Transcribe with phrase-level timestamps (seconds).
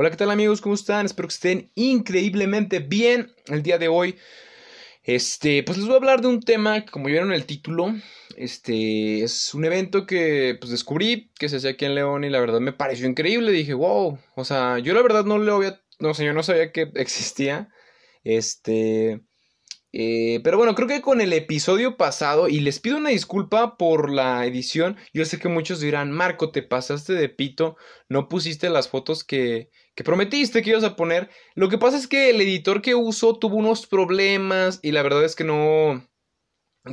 [0.00, 0.60] Hola, ¿qué tal amigos?
[0.60, 1.06] ¿Cómo están?
[1.06, 4.16] Espero que estén increíblemente bien el día de hoy.
[5.02, 7.92] Este, pues les voy a hablar de un tema que como vieron en el título,
[8.36, 12.38] este, es un evento que pues descubrí que se hacía aquí en León y la
[12.38, 13.50] verdad me pareció increíble.
[13.50, 16.70] Dije, wow, o sea, yo la verdad no le había, no sé, yo no sabía
[16.70, 17.68] que existía.
[18.22, 19.20] Este,
[19.92, 24.10] eh, pero bueno, creo que con el episodio pasado, y les pido una disculpa por
[24.10, 27.76] la edición, yo sé que muchos dirán, Marco, te pasaste de pito,
[28.08, 31.28] no pusiste las fotos que, que prometiste que ibas a poner.
[31.56, 35.24] Lo que pasa es que el editor que uso tuvo unos problemas y la verdad
[35.24, 36.06] es que no...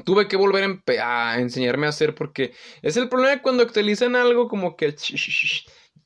[0.06, 4.76] Tuve que volver a, enseñarme a hacer porque es el problema cuando actualizan algo como
[4.76, 4.96] que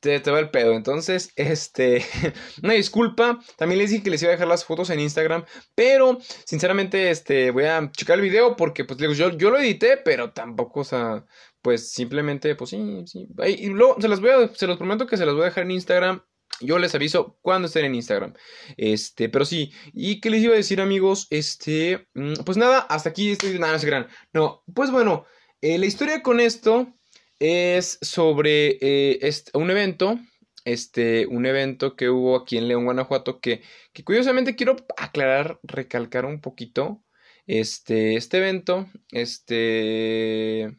[0.02, 0.74] te, te, va el pedo.
[0.74, 2.06] Entonces, este,
[2.64, 3.40] una disculpa.
[3.56, 5.46] También les dije que les iba a dejar las fotos en Instagram.
[5.76, 10.34] Pero, sinceramente, este, voy a checar el video porque, pues, yo, yo lo edité, pero
[10.34, 11.26] tampoco, o sea,
[11.62, 13.26] pues, simplemente, pues, sí, sí.
[13.58, 15.64] Y luego, se las voy a, se los prometo que se las voy a dejar
[15.64, 16.24] en Instagram.
[16.62, 18.34] Yo les aviso cuando estén en Instagram.
[18.78, 19.72] Este, pero sí.
[19.94, 21.28] ¿Y qué les iba a decir, amigos?
[21.30, 23.58] Este, mm, pues nada, hasta aquí estoy.
[23.60, 24.08] Nada, no.
[24.34, 25.26] No, pues bueno,
[25.62, 26.94] eh, la historia con esto
[27.40, 28.78] es sobre
[29.26, 30.20] este, un evento,
[30.66, 33.62] este, un evento que hubo aquí en León, Guanajuato, que,
[33.94, 37.04] que curiosamente quiero aclarar, recalcar un poquito.
[37.48, 40.78] Este, este evento, este,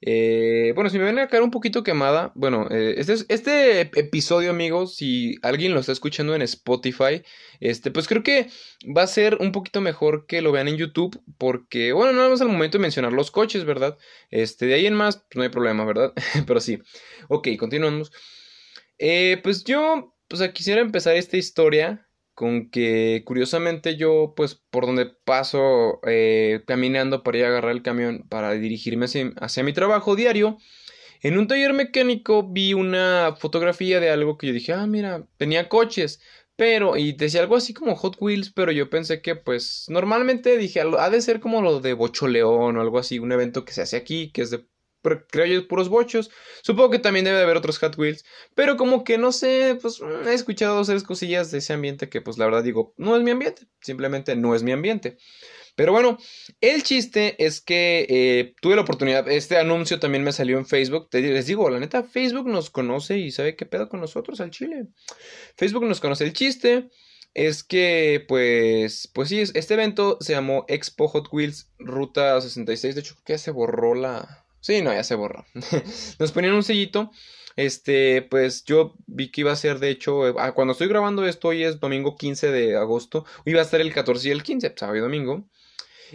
[0.00, 4.50] eh, bueno, si me ven a caer un poquito quemada, bueno, eh, este, este episodio,
[4.50, 7.22] amigos, si alguien lo está escuchando en Spotify,
[7.60, 8.48] este, pues creo que
[8.96, 12.40] va a ser un poquito mejor que lo vean en YouTube, porque, bueno, no vamos
[12.40, 13.96] al momento de mencionar los coches, ¿verdad?
[14.30, 16.12] Este, de ahí en más, pues no hay problema, ¿verdad?
[16.46, 16.78] Pero sí.
[17.28, 18.12] Ok, continuamos.
[18.98, 22.05] Eh, pues yo, pues quisiera empezar esta historia
[22.36, 27.82] con que curiosamente yo pues por donde paso eh, caminando para ir a agarrar el
[27.82, 29.06] camión para dirigirme
[29.40, 30.58] hacia, mi trabajo diario
[31.22, 35.70] en un taller mecánico vi una fotografía de algo que yo dije ah mira tenía
[35.70, 36.20] coches
[36.56, 40.82] pero y decía algo así como Hot Wheels pero yo pensé que pues normalmente dije
[40.82, 43.96] ha de ser como lo de Bocholeón o algo así un evento que se hace
[43.96, 44.66] aquí que es de
[45.28, 46.30] creo yo, puros bochos.
[46.62, 48.24] Supongo que también debe de haber otros Hot Wheels.
[48.54, 52.20] Pero como que no sé, pues he escuchado dos tres cosillas de ese ambiente que
[52.20, 53.66] pues la verdad digo, no es mi ambiente.
[53.80, 55.18] Simplemente no es mi ambiente.
[55.76, 56.18] Pero bueno,
[56.62, 61.10] el chiste es que eh, tuve la oportunidad, este anuncio también me salió en Facebook,
[61.10, 64.50] te, les digo, la neta, Facebook nos conoce y sabe qué pedo con nosotros al
[64.50, 64.86] chile.
[65.54, 66.88] Facebook nos conoce el chiste,
[67.34, 73.00] es que pues, pues sí, este evento se llamó Expo Hot Wheels Ruta 66, de
[73.02, 75.46] hecho creo que se borró la, Sí, no, ya se borró.
[76.18, 77.12] Nos ponían un sellito.
[77.54, 81.24] Este, pues yo vi que iba a ser, de hecho, eh, ah, cuando estoy grabando
[81.24, 84.74] esto, hoy es domingo 15 de agosto, iba a estar el 14 y el 15,
[84.76, 85.48] sábado y domingo.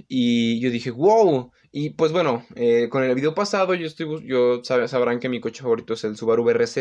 [0.09, 1.53] Y yo dije, wow.
[1.71, 5.61] Y pues bueno, eh, con el video pasado, yo estoy, yo sabrán que mi coche
[5.61, 6.77] favorito es el Subaru BRZ.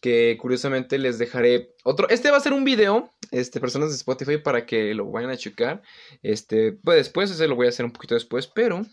[0.00, 2.08] Que curiosamente les dejaré otro.
[2.08, 5.36] Este va a ser un video, este, personas de Spotify, para que lo vayan a
[5.36, 5.82] checar.
[6.22, 8.86] Este, pues después, ese lo voy a hacer un poquito después, pero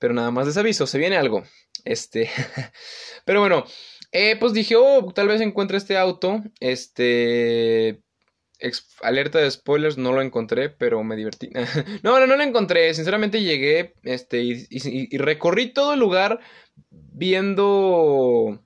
[0.00, 1.44] pero nada más les aviso, se viene algo.
[1.84, 2.28] Este.
[3.24, 3.64] pero bueno.
[4.12, 6.42] Eh, pues dije, oh, tal vez encuentre este auto.
[6.58, 8.02] Este.
[9.02, 11.50] alerta de spoilers, no lo encontré, pero me divertí.
[12.02, 12.92] no, no, no lo encontré.
[12.94, 16.40] Sinceramente llegué este, y, recorrí todo el lugar
[16.90, 18.60] viendo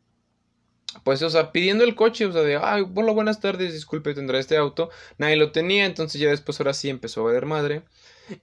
[1.02, 4.38] pues, o sea, pidiendo el coche, o sea, de, ay, hola, buenas tardes, disculpe, tendrá
[4.38, 4.90] este auto.
[5.18, 7.82] Nadie lo tenía, entonces ya después ahora sí empezó a valer madre.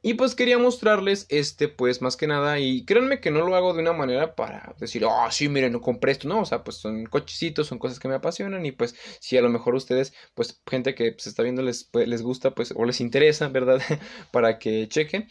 [0.02, 3.74] Y pues quería mostrarles este, pues más que nada, y créanme que no lo hago
[3.74, 6.78] de una manera para decir, oh, sí, miren, no compré esto, no, o sea, pues
[6.78, 10.62] son cochecitos, son cosas que me apasionan y pues si a lo mejor ustedes, pues
[10.70, 13.82] gente que se pues, está viendo les, pues, les gusta, pues, o les interesa, ¿verdad?
[14.32, 15.28] para que chequen.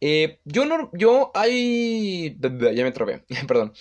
[0.00, 3.72] Eh, yo no, yo hay, ya me trabé, perdón.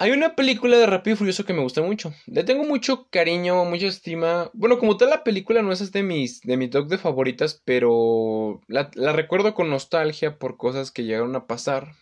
[0.00, 2.14] Hay una película de Rápido y Furioso que me gusta mucho.
[2.24, 4.50] Le tengo mucho cariño, mucha estima.
[4.54, 8.62] Bueno, como tal la película no es de mis, de mis top de favoritas, pero
[8.66, 11.92] la, recuerdo con nostalgia por cosas que llegaron a pasar.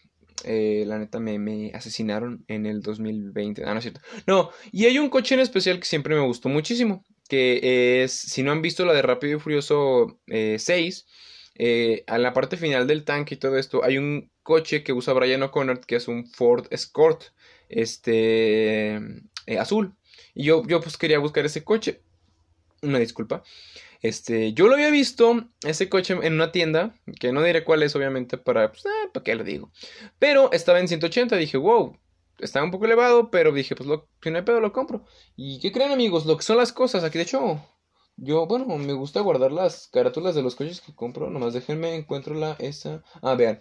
[0.44, 3.64] Eh, la neta me, me, asesinaron en el 2020.
[3.64, 4.00] Ah, no es cierto.
[4.28, 7.04] No, y hay un coche en especial que siempre me gustó muchísimo.
[7.28, 10.94] Que es, si no han visto la de Rápido y Furioso 6, eh,
[11.58, 15.14] eh, a la parte final del tanque y todo esto, hay un coche que usa
[15.14, 17.24] Brian O'Connor que es un Ford Escort
[17.68, 18.96] este,
[19.46, 19.94] eh, azul.
[20.34, 22.02] Y yo, yo pues quería buscar ese coche.
[22.82, 23.42] Una disculpa.
[24.00, 27.96] Este, yo lo había visto, ese coche en una tienda, que no diré cuál es,
[27.96, 29.72] obviamente, para, pues, eh, ¿para qué lo digo?
[30.18, 31.98] Pero estaba en 180, dije, wow,
[32.38, 35.04] estaba un poco elevado, pero dije, pues, lo, si no hay pedo, lo compro.
[35.36, 36.26] ¿Y qué creen, amigos?
[36.26, 37.60] Lo que son las cosas, aquí de hecho,
[38.18, 42.34] yo, bueno, me gusta guardar las carátulas de los coches que compro, nomás déjenme, encuentro
[42.34, 43.60] la, esa, ah, vean,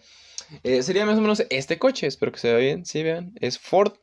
[0.63, 3.59] eh, sería más o menos este coche, espero que se vea bien, sí, vean, es
[3.59, 3.93] Ford,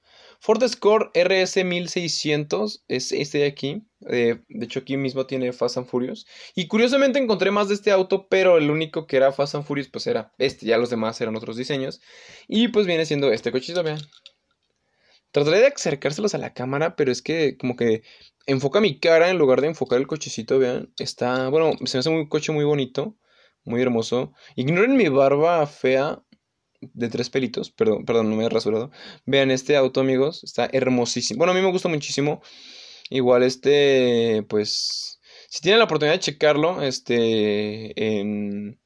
[0.44, 3.86] Ford Escort RS 1600 es este de aquí.
[4.00, 6.26] de hecho, aquí mismo tiene Fast and Furious.
[6.54, 9.88] Y curiosamente encontré más de este auto, pero el único que era Fast and Furious
[9.88, 10.66] pues era este.
[10.66, 12.02] Ya los demás eran otros diseños.
[12.46, 14.00] Y pues viene siendo este cochito, vean.
[15.30, 18.02] Trataré de acercárselos a la cámara, pero es que como que
[18.46, 20.92] enfoca mi cara en lugar de enfocar el cochecito, vean.
[20.98, 23.16] Está, bueno, se me hace un coche muy bonito,
[23.64, 24.32] muy hermoso.
[24.56, 26.22] Ignoren mi barba fea
[26.80, 28.90] de tres pelitos, perdón, perdón, no me he rasurado.
[29.26, 31.38] Vean este auto, amigos, está hermosísimo.
[31.38, 32.42] Bueno, a mí me gusta muchísimo.
[33.10, 38.78] Igual este, pues, si tienen la oportunidad de checarlo, este, en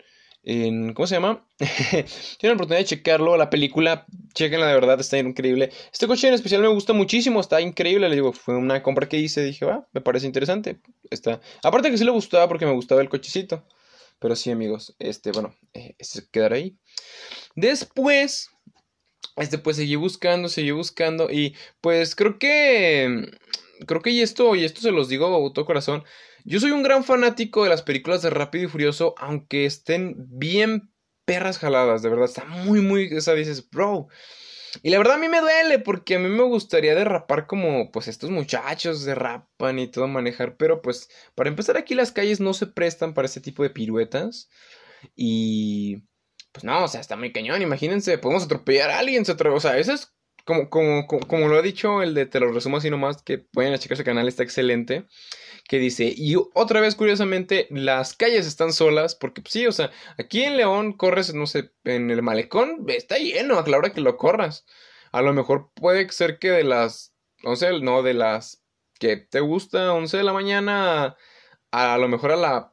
[0.43, 1.47] en ¿cómo se llama?
[1.59, 2.07] Tienen
[2.43, 5.71] la oportunidad de checarlo, la película, chequenla de verdad, está increíble.
[5.93, 9.19] Este coche en especial me gusta muchísimo, está increíble, le digo, fue una compra que
[9.19, 10.81] hice, dije, va, me parece interesante.
[11.11, 11.41] Está.
[11.63, 13.65] Aparte que sí le gustaba porque me gustaba el cochecito.
[14.21, 16.77] Pero sí, amigos, este, bueno, eh, este quedará ahí.
[17.55, 18.51] Después,
[19.37, 23.31] este, pues seguí buscando, seguí buscando y pues creo que,
[23.87, 26.05] creo que y esto, y esto se los digo todo corazón,
[26.49, 30.91] yo soy un gran fanático de las películas de Rápido y Furioso, aunque estén bien
[31.27, 34.09] perras jaladas, de verdad, está muy, muy, o sea, dices, bro.
[34.83, 38.09] Y la verdad a mí me duele porque a mí me gustaría derrapar como pues
[38.09, 42.67] estos muchachos derrapan y todo manejar, pero pues para empezar aquí las calles no se
[42.67, 44.49] prestan para ese tipo de piruetas
[45.15, 46.05] y
[46.53, 49.77] pues no, o sea, está muy cañón, imagínense, podemos atropellar a alguien, se o sea,
[49.77, 50.15] eso es
[50.47, 53.77] como, como, como, lo ha dicho el de Te lo resumo así nomás, que pueden
[53.79, 55.07] checar ese canal, está excelente
[55.69, 59.91] que dice, y otra vez curiosamente, las calles están solas, porque pues, sí, o sea,
[60.19, 64.01] aquí en León corres, no sé, en el malecón, está lleno a la hora que
[64.01, 64.65] lo corras.
[65.13, 68.65] A lo mejor puede ser que de las, no sé, no, de las
[68.99, 71.17] que te gusta 11 de la mañana,
[71.71, 72.73] a, lo mejor a, la,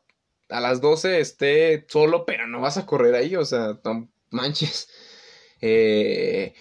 [0.49, 4.89] a las 12 esté solo, pero no vas a correr ahí, o sea, no manches.
[5.61, 6.53] Eh,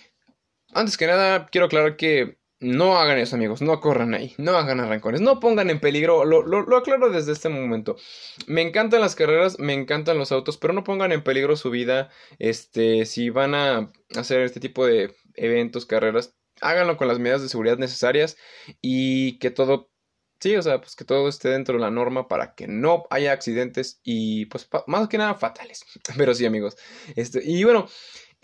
[0.73, 3.63] antes que nada, quiero aclarar que no hagan eso, amigos.
[3.63, 4.35] No corran ahí.
[4.39, 5.21] No hagan arrancones.
[5.21, 6.25] No pongan en peligro.
[6.25, 7.97] Lo, lo, aclaro desde este momento.
[8.47, 9.59] Me encantan las carreras.
[9.59, 10.57] Me encantan los autos.
[10.57, 12.11] Pero no pongan en peligro su vida.
[12.39, 13.07] Este.
[13.07, 16.35] Si van a hacer este tipo de eventos, carreras.
[16.61, 18.37] Háganlo con las medidas de seguridad necesarias.
[18.81, 19.91] Y que todo.
[20.41, 23.33] Sí, o sea, pues que todo esté dentro de la norma para que no haya
[23.33, 25.85] accidentes y pues más que nada fatales.
[26.17, 26.77] Pero sí, amigos.
[27.17, 27.89] Este, y bueno,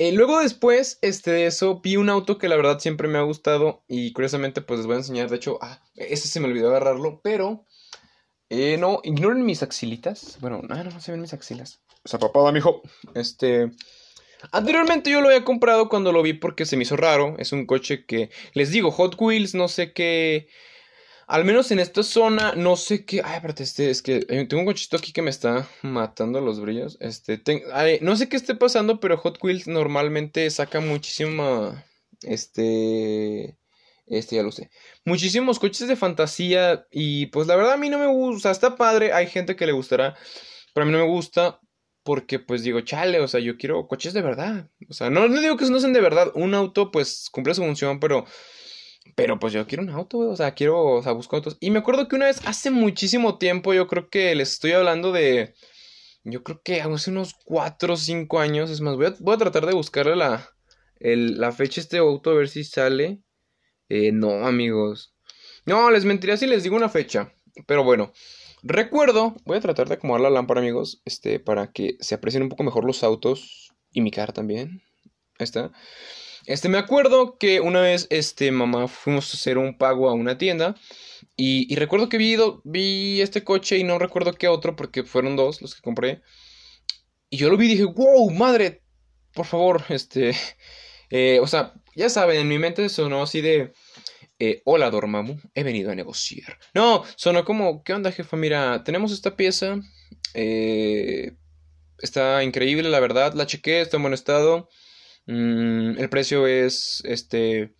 [0.00, 3.23] eh, luego después este, de eso vi un auto que la verdad siempre me ha
[3.23, 6.70] gustado y curiosamente pues les voy a enseñar, de hecho, ah, ese se me olvidó
[6.70, 7.67] agarrarlo, pero
[8.49, 11.82] eh, no, ignoren mis axilitas, bueno, no, no, no se ven mis axilas.
[12.02, 12.81] O sea, papada, mijo,
[13.14, 13.73] este...
[14.52, 17.67] Anteriormente yo lo había comprado cuando lo vi porque se me hizo raro, es un
[17.67, 20.49] coche que, les digo, Hot Wheels, no sé qué
[21.31, 23.23] al menos en esta zona, no sé qué.
[23.25, 26.99] Ay, espérate, este, es que tengo un cochito aquí que me está matando los brillos.
[27.00, 27.41] Este,
[28.00, 31.85] no sé qué esté pasando, pero Hot Wheels normalmente saca muchísima.
[32.23, 33.56] Este.
[34.06, 34.71] Este ya lo sé.
[35.05, 36.88] Muchísimos coches de fantasía.
[36.91, 38.50] Y pues la verdad a mí no me gusta.
[38.50, 39.12] Está padre.
[39.12, 40.17] Hay gente que le gustará.
[40.75, 41.61] Pero a mí no me gusta.
[42.03, 44.69] Porque pues digo, chale, o sea, yo quiero coches de verdad.
[44.88, 46.32] O sea, no, no digo que no sean de verdad.
[46.35, 48.27] Un auto pues cumple su función, pero
[49.17, 51.57] pero pues yo quiero un auto, O sea, quiero, o sea, busco autos.
[51.61, 55.12] Y me acuerdo que una vez, hace muchísimo tiempo, yo creo que les estoy hablando
[55.12, 55.55] de.
[56.25, 58.71] Yo creo que hace unos 4 o 5 años.
[58.71, 60.51] Es más, voy a, voy a tratar de buscarle la,
[61.01, 63.21] la fecha este auto a ver si sale.
[63.89, 65.15] Eh, no, amigos.
[65.67, 67.33] No, les mentiría si les digo una fecha.
[67.67, 68.13] Pero bueno.
[68.63, 72.51] Recuerdo, voy a tratar de acomodar la lámpara, amigos, este, para que se aprecien un
[72.51, 74.82] poco mejor los autos y mi cara también.
[75.39, 75.73] Ahí está.
[76.47, 80.39] Este, me acuerdo que una vez, este, mamá, fuimos a hacer un pago a una
[80.39, 80.75] tienda.
[81.37, 85.63] Y, recuerdo que vi, vi este coche y no recuerdo qué otro, porque fueron dos
[85.63, 86.23] los que compré.
[87.31, 88.82] Y yo lo vi y dije, wow, madre,
[89.35, 90.32] por favor, este.
[91.13, 93.73] Eh, o sea, ya saben, en mi mente sonó así de.
[94.39, 96.56] Eh, Hola, Dormammu, he venido a negociar.
[96.73, 98.37] No, sonó como, ¿qué onda, jefa?
[98.37, 99.81] Mira, tenemos esta pieza.
[100.35, 101.32] Eh,
[101.99, 103.35] está increíble, la verdad.
[103.35, 104.69] La chequé, está en buen estado.
[105.31, 107.72] Mm, el precio es, este,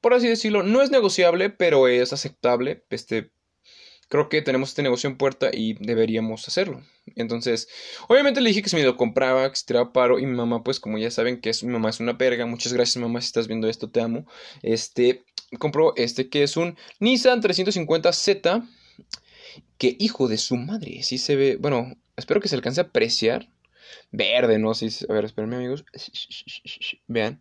[0.00, 2.84] por así decirlo, no es negociable, pero es aceptable.
[2.88, 3.30] Este,
[4.08, 6.82] creo que tenemos este negocio en puerta y deberíamos hacerlo.
[7.14, 7.68] Entonces,
[8.08, 10.18] obviamente le dije que se me lo compraba, que se tiraba paro.
[10.18, 12.46] Y mi mamá, pues, como ya saben que es, mi mamá es una perga.
[12.46, 14.26] Muchas gracias, mamá, si estás viendo esto, te amo.
[14.62, 15.24] Este,
[15.58, 18.66] compró este que es un Nissan 350Z.
[19.76, 21.56] Que hijo de su madre, sí se ve.
[21.60, 23.50] Bueno, espero que se alcance a apreciar
[24.10, 24.74] verde, ¿no?
[24.74, 25.84] Sí, a ver, espérenme, amigos.
[27.06, 27.40] Vean.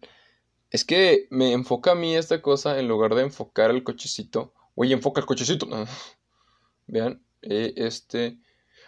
[0.69, 4.53] Es que me enfoca a mí esta cosa en lugar de enfocar el cochecito.
[4.75, 5.67] Oye, enfoca el cochecito.
[6.87, 8.37] Vean, eh, este.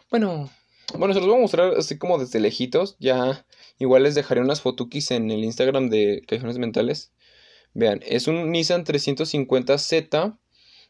[0.10, 0.50] Bueno,
[0.98, 2.96] bueno, se los voy a mostrar así como desde lejitos.
[3.00, 3.46] Ya,
[3.80, 7.12] igual les dejaré unas fotukis en el Instagram de Cajones Mentales.
[7.74, 10.38] Vean, es un Nissan 350Z.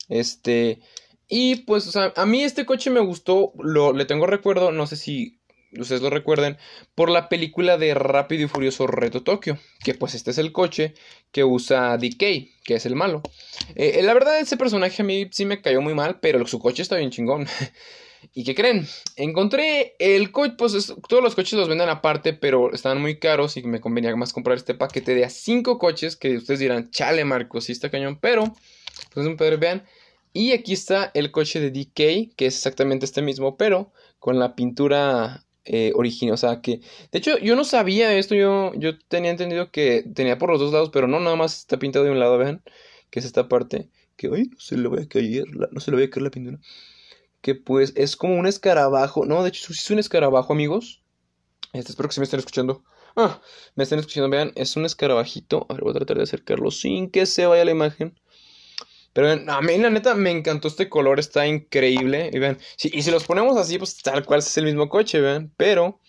[0.10, 0.82] Este,
[1.28, 4.86] y pues, o sea, a mí este coche me gustó, lo, le tengo recuerdo, no
[4.88, 5.40] sé si
[5.80, 6.58] ustedes lo recuerden,
[6.96, 10.94] por la película de Rápido y Furioso Reto Tokio, que pues este es el coche
[11.32, 12.18] que usa DK,
[12.64, 13.22] que es el malo.
[13.76, 16.82] Eh, la verdad, ese personaje a mí sí me cayó muy mal, pero su coche
[16.82, 17.48] está bien chingón.
[18.34, 18.88] ¿Y qué creen?
[19.16, 23.64] Encontré el coche, pues todos los coches los venden aparte, pero estaban muy caros y
[23.64, 27.60] me convenía más comprar este paquete de a 5 coches que ustedes dirán, chale Marco,
[27.60, 28.56] sí está cañón, pero,
[29.14, 29.84] pues un poder vean.
[30.32, 34.56] Y aquí está el coche de DK, que es exactamente este mismo, pero con la
[34.56, 36.34] pintura eh, original.
[36.34, 36.82] O sea, que.
[37.12, 38.36] De hecho, yo no sabía esto.
[38.36, 41.78] Yo, yo tenía entendido que tenía por los dos lados, pero no, nada más está
[41.78, 42.64] pintado de un lado, vean.
[43.10, 43.90] Que es esta parte.
[44.16, 45.46] Que, ay, no se le va a caer.
[45.72, 46.60] no se le va a caer la pintura.
[47.42, 49.26] Que pues es como un escarabajo.
[49.26, 51.02] No, de hecho, es un escarabajo, amigos.
[51.74, 52.84] Este, espero que se me estén escuchando.
[53.16, 53.42] Ah,
[53.76, 54.52] me estén escuchando, vean.
[54.56, 55.66] Es un escarabajito.
[55.70, 58.20] A ver, voy a tratar de acercarlo sin que se vaya la imagen.
[59.14, 62.32] Pero a mí, la neta, me encantó este color, está increíble.
[62.34, 65.54] Y ven, y si los ponemos así, pues tal cual es el mismo coche, vean.
[65.56, 66.00] Pero,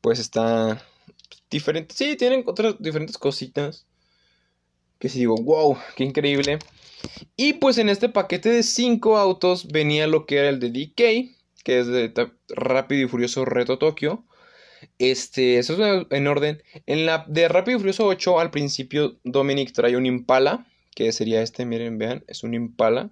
[0.00, 0.86] pues está
[1.50, 1.94] diferente.
[1.96, 3.86] Sí, tienen otras diferentes cositas.
[5.00, 6.60] Que si digo, wow, qué increíble.
[7.36, 11.34] Y pues en este paquete de 5 autos venía lo que era el de DK,
[11.64, 12.12] que es de
[12.50, 14.24] Rápido y Furioso Reto Tokio.
[14.98, 16.62] Este, eso es en orden.
[16.86, 21.42] En la de Rápido y Furioso 8, al principio, Dominic trae un Impala que sería
[21.42, 23.10] este, miren, vean, es un Impala.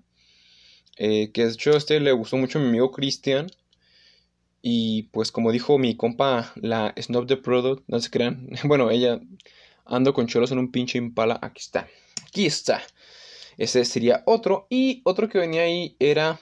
[0.96, 3.50] Eh, que de hecho este le gustó mucho a mi amigo Cristian.
[4.62, 8.48] Y pues como dijo mi compa, la Snob the Product, no se crean.
[8.64, 9.20] Bueno, ella
[9.86, 11.38] ando con cholos en un pinche Impala.
[11.42, 11.88] Aquí está.
[12.26, 12.82] Aquí está.
[13.56, 14.66] Ese sería otro.
[14.70, 16.40] Y otro que venía ahí era...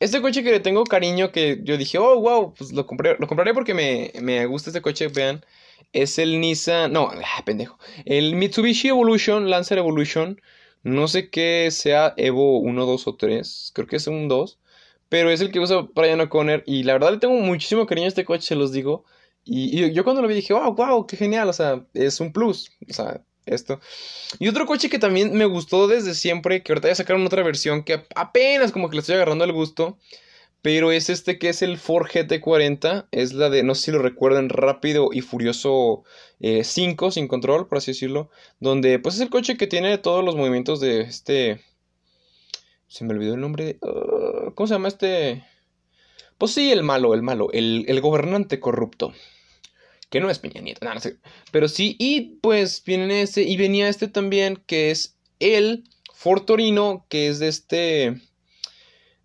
[0.00, 3.26] Este coche que le tengo cariño, que yo dije, oh, wow, pues lo, compré, lo
[3.26, 5.44] compraré porque me, me gusta este coche, vean
[5.92, 10.40] es el Nissan, no, ah, pendejo, el Mitsubishi Evolution, Lancer Evolution,
[10.82, 14.58] no sé qué sea Evo 1, 2 o 3, creo que es un 2,
[15.08, 18.08] pero es el que usa Brian O'Connor y la verdad le tengo muchísimo cariño a
[18.08, 19.04] este coche, se los digo.
[19.44, 22.70] Y, yo cuando lo vi dije, wow, wow, qué genial, o sea, es un plus,
[22.88, 23.80] o sea, esto.
[24.38, 27.82] Y otro coche que también me gustó desde siempre, que ahorita ya sacaron otra versión
[27.82, 29.98] que apenas como que le estoy agarrando el gusto,
[30.62, 33.08] pero es este que es el Ford GT40.
[33.10, 36.04] Es la de, no sé si lo recuerdan, Rápido y Furioso
[36.40, 38.30] 5, eh, sin control, por así decirlo.
[38.60, 41.60] Donde, pues es el coche que tiene todos los movimientos de este.
[42.86, 43.78] Se me olvidó el nombre.
[43.82, 45.44] Uh, ¿Cómo se llama este?
[46.38, 47.48] Pues sí, el malo, el malo.
[47.52, 49.12] El, el gobernante corrupto.
[50.10, 51.00] Que no es Peña Nieto, no, no.
[51.50, 53.42] Pero sí, y pues viene este.
[53.42, 58.20] Y venía este también, que es el Ford Torino, que es de este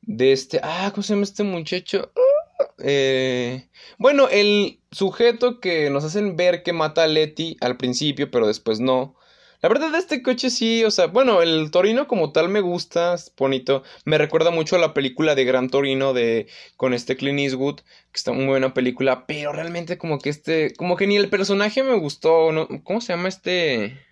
[0.07, 2.11] de este, ah, ¿cómo se llama este muchacho?
[2.79, 3.67] Eh,
[3.99, 8.79] bueno, el sujeto que nos hacen ver que mata a Letty al principio, pero después
[8.79, 9.15] no.
[9.61, 13.33] La verdad, este coche sí, o sea, bueno, el Torino como tal me gusta, es
[13.35, 13.83] bonito.
[14.05, 16.47] Me recuerda mucho a la película de Gran Torino de
[16.77, 20.95] con este Clint Eastwood, que está muy buena película, pero realmente como que este, como
[20.95, 22.67] que ni el personaje me gustó, ¿no?
[22.83, 24.06] ¿Cómo se llama este?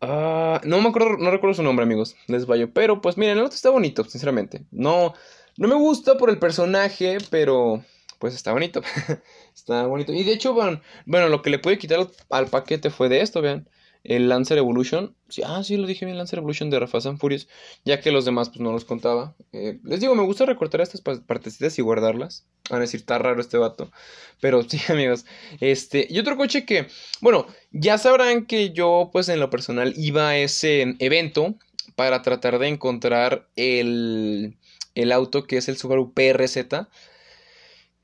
[0.00, 2.16] Ah, no me acuerdo, no recuerdo su nombre, amigos.
[2.26, 2.72] Les vayo.
[2.72, 4.64] Pero pues miren, el otro está bonito, sinceramente.
[4.70, 5.14] No,
[5.56, 7.84] no me gusta por el personaje, pero
[8.18, 8.82] pues está bonito.
[9.54, 10.12] está bonito.
[10.12, 10.80] Y de hecho, bueno,
[11.28, 13.68] lo que le pude quitar al paquete fue de esto, vean
[14.08, 15.14] el Lancer Evolution.
[15.44, 17.46] Ah, sí, lo dije bien, Lancer Evolution de Rafa San Furious,
[17.84, 19.36] ya que los demás pues no los contaba.
[19.52, 22.46] Eh, les digo, me gusta recortar estas partecitas y guardarlas.
[22.70, 23.92] Van a decir, está raro este vato.
[24.40, 25.26] Pero sí, amigos.
[25.60, 26.88] Este, y otro coche que,
[27.20, 31.54] bueno, ya sabrán que yo pues en lo personal iba a ese evento
[31.94, 34.56] para tratar de encontrar el,
[34.94, 36.88] el auto que es el Subaru PRZ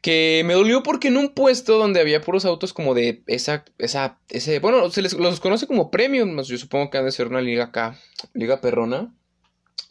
[0.04, 4.18] que me dolió porque en un puesto donde había puros autos como de esa, esa,
[4.28, 7.40] ese, bueno, se les los conoce como premium, yo supongo que han de ser una
[7.40, 7.98] liga acá,
[8.34, 9.14] liga perrona.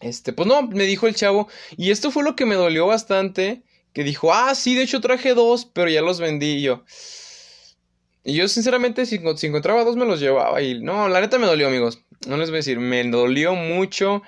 [0.01, 3.63] Este, pues no, me dijo el chavo, y esto fue lo que me dolió bastante,
[3.91, 6.83] que dijo, ah, sí, de hecho traje dos, pero ya los vendí y yo.
[8.23, 11.47] Y yo sinceramente si, si encontraba dos me los llevaba y no, la neta me
[11.47, 14.21] dolió amigos, no les voy a decir, me dolió mucho.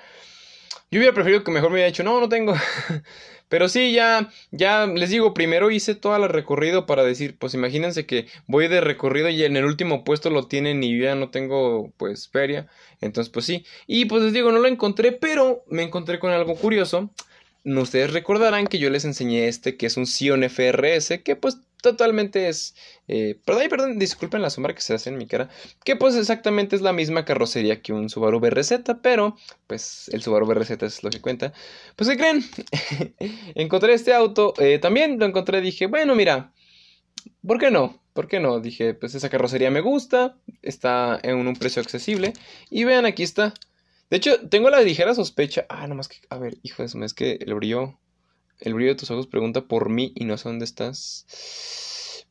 [0.90, 2.54] Yo hubiera preferido que mejor me hubiera dicho, no, no tengo.
[3.48, 8.04] Pero sí, ya, ya les digo, primero hice todo el recorrido para decir, pues imagínense
[8.04, 11.30] que voy de recorrido y en el último puesto lo tienen y yo ya no
[11.30, 12.66] tengo pues feria.
[13.00, 13.64] Entonces, pues sí.
[13.86, 17.10] Y pues les digo, no lo encontré, pero me encontré con algo curioso.
[17.64, 22.48] Ustedes recordarán que yo les enseñé este que es un Sion FRS, que pues totalmente
[22.48, 22.74] es...
[23.08, 25.48] Eh, perdón, perdón, disculpen la sombra que se hace en mi cara.
[25.84, 30.46] Que pues exactamente es la misma carrocería que un Subaru BRZ, pero pues el Subaru
[30.46, 31.52] BRZ es lo que cuenta.
[31.96, 32.44] Pues ¿qué creen?
[33.54, 36.52] encontré este auto, eh, también lo encontré, dije, bueno, mira,
[37.46, 38.00] ¿por qué no?
[38.16, 38.58] ¿por qué no?
[38.58, 42.32] Dije, pues esa carrocería me gusta, está en un precio accesible.
[42.70, 43.54] Y vean, aquí está.
[44.10, 45.66] De hecho, tengo la ligera sospecha.
[45.68, 48.00] Ah, nomás que, a ver, hijo de eso, es que el brillo,
[48.60, 51.26] el brillo de tus ojos pregunta por mí y no sé dónde estás.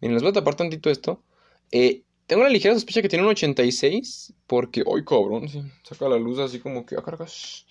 [0.01, 1.23] Miren, les voy a tapar tantito esto.
[1.71, 5.47] Eh, tengo la ligera sospecha que tiene un 86, porque, ¡ay, cabrón!
[5.83, 7.65] saca la luz así como que, ah, cargas.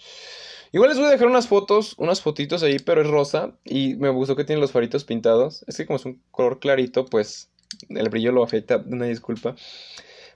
[0.73, 3.57] Igual les voy a dejar unas fotos, unas fotitos ahí, pero es rosa.
[3.65, 5.65] Y me gustó que tiene los faritos pintados.
[5.69, 7.49] Es que como es un color clarito, pues
[7.89, 9.55] el brillo lo afecta, una disculpa.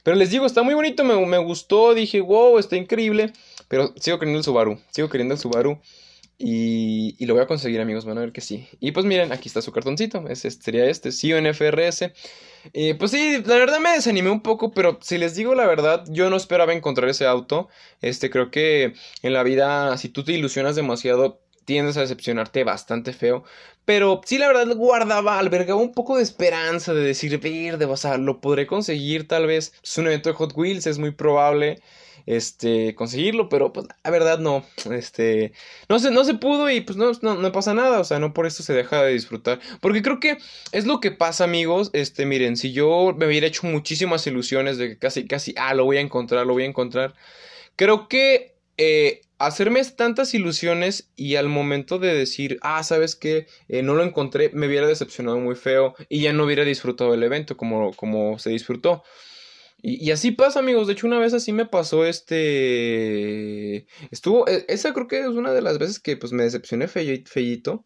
[0.04, 3.32] Pero les digo, está muy bonito, me, me gustó, dije, wow, está increíble.
[3.68, 5.80] Pero sigo queriendo el Subaru, sigo queriendo el Subaru.
[6.40, 8.04] Y, y, lo voy a conseguir, amigos.
[8.04, 8.68] Van a ver que sí.
[8.78, 10.24] Y pues miren, aquí está su cartoncito.
[10.28, 12.12] Ese sería este, CONFRS.
[12.72, 16.04] Eh, pues sí, la verdad me desanimé un poco, pero si les digo la verdad,
[16.08, 17.68] yo no esperaba encontrar ese auto.
[18.00, 23.12] Este, creo que en la vida, si tú te ilusionas demasiado, tiendes a decepcionarte bastante
[23.12, 23.42] feo.
[23.84, 28.16] Pero sí, la verdad, guardaba, albergaba un poco de esperanza de decir, verde, o sea,
[28.16, 29.72] lo podré conseguir tal vez.
[29.82, 31.80] Es un evento de Hot Wheels, es muy probable
[32.28, 35.52] este, conseguirlo, pero pues la verdad no, este,
[35.88, 38.46] no se, no se pudo y pues no, no, pasa nada, o sea, no por
[38.46, 40.36] eso se deja de disfrutar, porque creo que
[40.72, 44.90] es lo que pasa amigos, este, miren, si yo me hubiera hecho muchísimas ilusiones de
[44.90, 47.14] que casi, casi, ah, lo voy a encontrar, lo voy a encontrar,
[47.76, 53.82] creo que eh, hacerme tantas ilusiones y al momento de decir, ah, sabes que eh,
[53.82, 57.56] no lo encontré, me hubiera decepcionado muy feo y ya no hubiera disfrutado el evento
[57.56, 59.02] como, como se disfrutó.
[59.80, 60.86] Y, así pasa, amigos.
[60.86, 63.86] De hecho, una vez así me pasó este.
[64.10, 64.48] Estuvo.
[64.48, 67.84] E, esa creo que es una de las veces que pues me decepcioné fellito.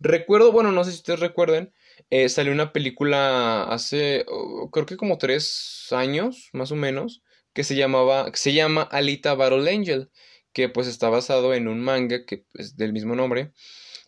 [0.00, 1.72] Recuerdo, bueno, no sé si ustedes recuerden.
[2.10, 4.24] Eh, salió una película hace.
[4.28, 7.22] Oh, creo que como tres años, más o menos.
[7.52, 8.30] Que se llamaba.
[8.34, 10.10] se llama Alita Battle Angel.
[10.52, 13.52] Que pues está basado en un manga que es del mismo nombre.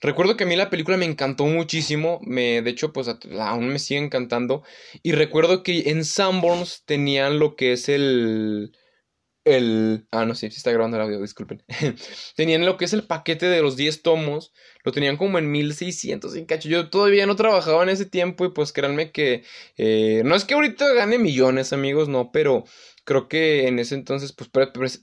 [0.00, 3.78] Recuerdo que a mí la película me encantó muchísimo, me, de hecho, pues aún me
[3.78, 4.62] sigue encantando.
[5.02, 8.72] Y recuerdo que en Sanborns tenían lo que es el...
[9.44, 10.06] El...
[10.10, 11.62] Ah, no sé, si está grabando el audio, disculpen.
[12.36, 14.52] tenían lo que es el paquete de los 10 tomos.
[14.84, 16.68] Lo tenían como en 1600 y cacho.
[16.68, 19.44] Yo todavía no trabajaba en ese tiempo y pues créanme que...
[19.76, 22.64] Eh, no es que ahorita gane millones, amigos, no, pero
[23.04, 24.50] creo que en ese entonces pues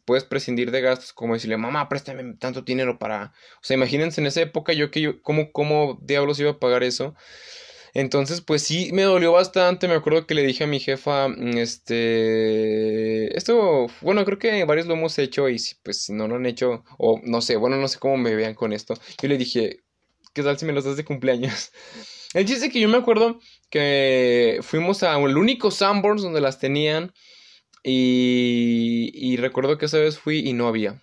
[0.05, 3.33] puedes prescindir de gastos como decirle, mamá, préstame tanto dinero para...
[3.55, 6.83] O sea, imagínense en esa época yo que yo, ¿cómo, cómo diablos iba a pagar
[6.83, 7.15] eso?
[7.97, 9.87] Entonces, pues sí, me dolió bastante.
[9.87, 14.85] Me acuerdo que le dije a mi jefa, mm, este, esto, bueno, creo que varios
[14.85, 17.87] lo hemos hecho y pues si no lo han hecho, o no sé, bueno, no
[17.87, 18.93] sé cómo me vean con esto.
[19.19, 19.79] Yo le dije,
[20.35, 21.71] ¿qué tal si me los das de cumpleaños?
[22.35, 23.39] El chiste que yo me acuerdo
[23.71, 27.13] que fuimos a el único Sanborns donde las tenían.
[27.83, 31.01] Y, recuerdo que esa vez fui y no había.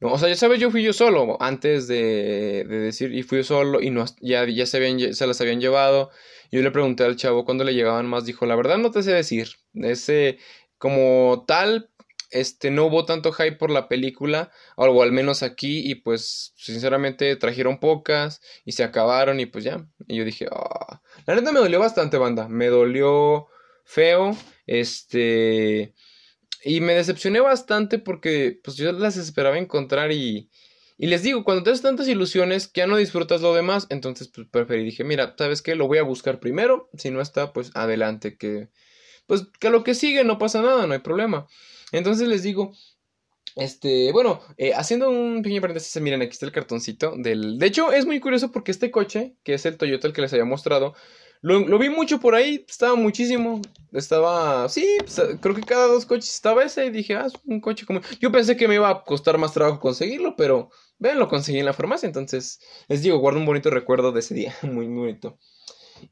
[0.00, 3.44] No, o sea, ya sabes, yo fui yo solo antes de, decir, y fui yo
[3.44, 6.10] solo y no, ya, ya se, habían, se las habían llevado.
[6.52, 9.12] Yo le pregunté al chavo cuándo le llegaban más, dijo, la verdad no te sé
[9.12, 9.48] decir.
[9.74, 10.38] Ese,
[10.78, 11.90] como tal,
[12.30, 17.34] este, no hubo tanto hype por la película, o al menos aquí, y pues, sinceramente,
[17.36, 19.86] trajeron pocas y se acabaron y pues ya.
[20.06, 23.48] Y yo dije, ah, la neta me dolió bastante, banda, me dolió
[23.84, 24.36] feo.
[24.66, 25.94] Este.
[26.64, 30.50] Y me decepcioné bastante porque pues yo las esperaba encontrar y.
[31.00, 34.48] Y les digo, cuando tienes tantas ilusiones que ya no disfrutas lo demás, entonces pues
[34.50, 35.76] preferí, dije, mira, ¿sabes qué?
[35.76, 38.68] Lo voy a buscar primero, si no está, pues adelante, que
[39.28, 41.46] pues que lo que sigue no pasa nada, no hay problema.
[41.92, 42.72] Entonces les digo,
[43.54, 47.58] este, bueno, eh, haciendo un pequeño paréntesis, miren, aquí está el cartoncito del...
[47.58, 50.32] De hecho, es muy curioso porque este coche, que es el Toyota el que les
[50.32, 50.94] había mostrado,
[51.40, 53.60] lo, vi mucho por ahí, estaba muchísimo.
[53.92, 56.86] Estaba, sí, pues, creo que cada dos coches estaba ese.
[56.86, 58.00] Y dije, ah, es un coche como.
[58.20, 61.66] Yo pensé que me iba a costar más trabajo conseguirlo, pero ven, lo conseguí en
[61.66, 62.06] la farmacia.
[62.06, 65.38] Entonces, les digo, guardo un bonito recuerdo de ese día, muy, bonito.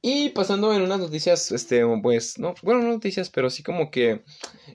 [0.02, 4.22] Y pasando en unas noticias, este, pues, no, bueno, no noticias, pero sí como que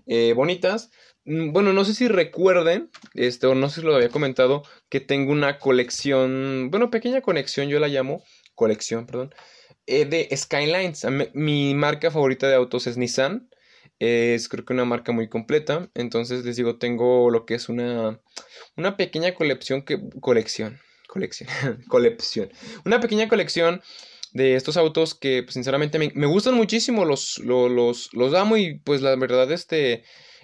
[0.07, 0.91] eh, bonitas.
[1.25, 4.99] Mm, bueno, no sé si recuerden, este, o no sé si lo había comentado, que
[4.99, 8.23] tengo una colección, bueno, pequeña conexión, yo la llamo,
[8.55, 9.33] colección, perdón,
[9.87, 11.05] eh, de Skylines.
[11.33, 13.49] Mi marca favorita de autos es Nissan.
[13.99, 15.89] Es creo que una marca muy completa.
[15.93, 18.19] Entonces les digo, tengo lo que es una,
[18.75, 19.83] una pequeña colección.
[20.19, 20.79] Colección.
[21.07, 21.49] Colección.
[21.87, 22.51] colección.
[22.85, 23.81] Una pequeña colección
[24.33, 27.05] de estos autos que pues, sinceramente me, gustan muchísimo.
[27.05, 30.03] Los, los, los, amo y pues la verdad este...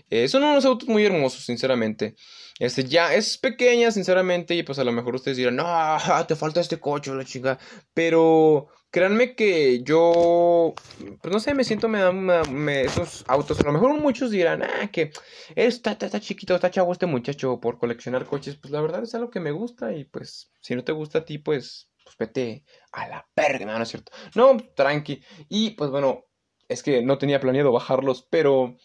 [0.10, 2.16] Eh, son unos autos muy hermosos, sinceramente.
[2.60, 5.98] Este ya es pequeña, sinceramente, y pues a lo mejor ustedes dirán, no,
[6.28, 7.60] te falta este coche, la chica.
[7.94, 10.74] Pero Créanme que yo,
[11.22, 13.60] pues no sé, me siento, me dan esos autos.
[13.60, 15.12] A lo mejor muchos dirán, ah, que
[15.56, 18.56] está, está, chiquito, está chavo este muchacho por coleccionar coches.
[18.56, 21.26] Pues la verdad es algo que me gusta y pues si no te gusta a
[21.26, 24.12] ti, pues, pues vete a la verga, no, no es cierto.
[24.36, 25.22] No, tranqui.
[25.50, 26.24] Y pues bueno,
[26.70, 28.78] es que no tenía planeado bajarlos, pero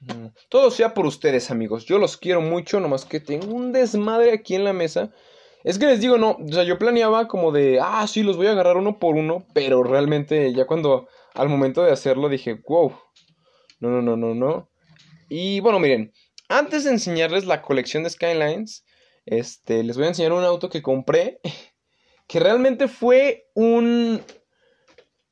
[0.00, 1.84] mm, todo sea por ustedes, amigos.
[1.84, 5.12] Yo los quiero mucho, nomás que tengo un desmadre aquí en la mesa.
[5.64, 8.48] Es que les digo, no, o sea, yo planeaba como de, ah, sí, los voy
[8.48, 12.94] a agarrar uno por uno, pero realmente ya cuando al momento de hacerlo dije, wow,
[13.80, 14.70] no, no, no, no, no.
[15.30, 16.12] Y bueno, miren,
[16.50, 18.84] antes de enseñarles la colección de Skylines,
[19.24, 21.40] este, les voy a enseñar un auto que compré,
[22.28, 24.20] que realmente fue un,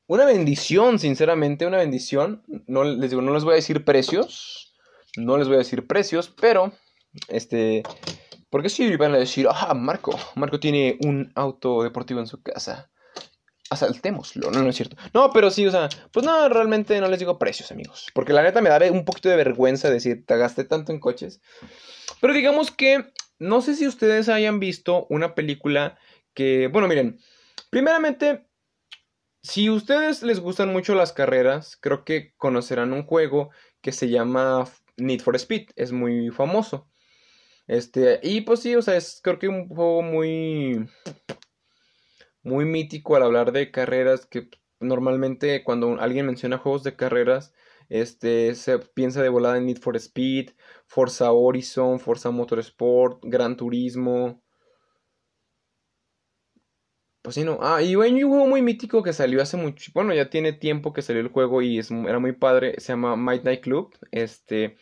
[0.07, 2.41] una bendición, sinceramente, una bendición.
[2.65, 4.73] No les digo, no les voy a decir precios,
[5.15, 6.73] no les voy a decir precios, pero,
[7.27, 7.83] este,
[8.53, 12.91] porque si van a decir, ah, Marco, Marco tiene un auto deportivo en su casa
[13.71, 14.95] asaltémoslo, no, no es cierto.
[15.11, 18.11] No, pero sí, o sea, pues no, realmente no les digo precios, amigos.
[18.13, 21.41] Porque la neta me da un poquito de vergüenza decir, te gasté tanto en coches.
[22.21, 25.97] Pero digamos que, no sé si ustedes hayan visto una película
[26.35, 27.17] que, bueno, miren,
[27.71, 28.45] primeramente,
[29.41, 33.49] si ustedes les gustan mucho las carreras, creo que conocerán un juego
[33.81, 34.65] que se llama
[34.97, 36.87] Need for Speed, es muy famoso.
[37.67, 40.87] Este, y pues sí, o sea, es creo que un juego muy
[42.43, 44.49] muy mítico al hablar de carreras que
[44.79, 47.53] normalmente cuando alguien menciona juegos de carreras
[47.89, 50.51] este se piensa de volada en Need for Speed,
[50.87, 54.41] Forza Horizon, Forza Motorsport, Gran Turismo.
[57.21, 57.59] Pues sí, no.
[57.61, 59.91] Ah, y bueno, un juego muy mítico que salió hace mucho.
[59.93, 62.75] Bueno, ya tiene tiempo que salió el juego y era muy padre.
[62.79, 63.95] Se llama Might Night Club.
[64.11, 64.75] Este.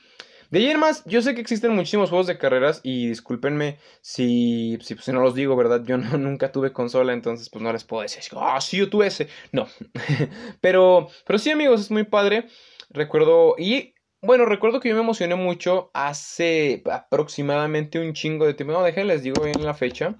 [0.52, 4.78] De ahí en más, yo sé que existen muchísimos juegos de carreras y discúlpenme si,
[4.82, 5.82] si, pues, no los digo, ¿verdad?
[5.86, 9.30] Yo nunca tuve consola, entonces pues no les puedo decir, ah, sí, yo tuve ese.
[9.54, 9.68] No.
[10.62, 12.48] pero, pero sí, amigos, es muy padre.
[12.90, 18.74] Recuerdo, y bueno, recuerdo que yo me emocioné mucho hace aproximadamente un chingo de tiempo.
[18.74, 20.16] No, déjenles digo bien la fecha.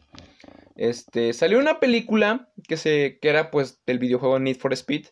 [0.78, 5.08] Este, salió una película que, se, que era pues del videojuego Need for Speed.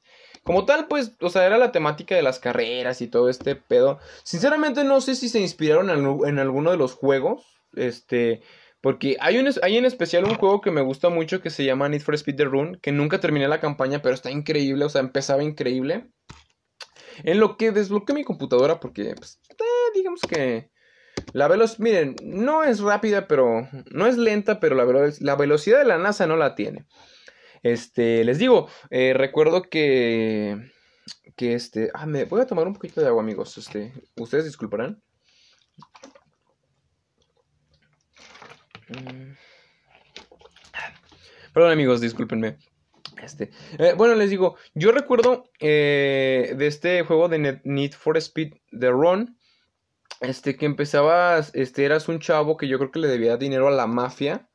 [0.49, 3.99] Como tal, pues, o sea, era la temática de las carreras y todo este pedo.
[4.23, 7.45] Sinceramente no sé si se inspiraron en, alguno de los juegos.
[7.75, 8.41] Este,
[8.81, 11.87] porque hay, un, hay en especial un juego que me gusta mucho que se llama
[11.87, 15.01] Need for Speed The Run, que nunca terminé la campaña, pero está increíble, o sea,
[15.01, 16.07] empezaba increíble.
[17.23, 20.71] En lo que desbloqueé mi computadora, porque, pues, eh, digamos que
[21.33, 25.85] la velocidad, miren, no es rápida, pero, no es lenta, pero la, la velocidad de
[25.85, 26.87] la NASA no la tiene.
[27.63, 30.71] Este, les digo, eh, recuerdo que,
[31.35, 33.57] que este, ah, me voy a tomar un poquito de agua, amigos.
[33.57, 35.01] Este, ustedes disculparán.
[38.89, 39.33] Mm.
[41.53, 42.57] Perdón, amigos, discúlpenme.
[43.21, 48.53] Este, eh, bueno, les digo, yo recuerdo eh, de este juego de Need for Speed
[48.71, 49.37] The Run,
[50.21, 53.71] este, que empezabas, este, eras un chavo que yo creo que le debía dinero a
[53.71, 54.48] la mafia.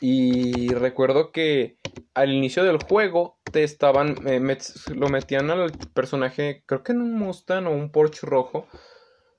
[0.00, 1.78] Y recuerdo que
[2.14, 4.40] al inicio del juego te estaban, eh,
[4.88, 8.66] lo metían al personaje, creo que en un Mustang o un Porsche rojo,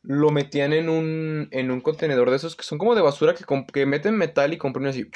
[0.02, 3.44] lo metían en un, en un contenedor de esos que son como de basura que,
[3.74, 5.10] que meten metal y comprimen así.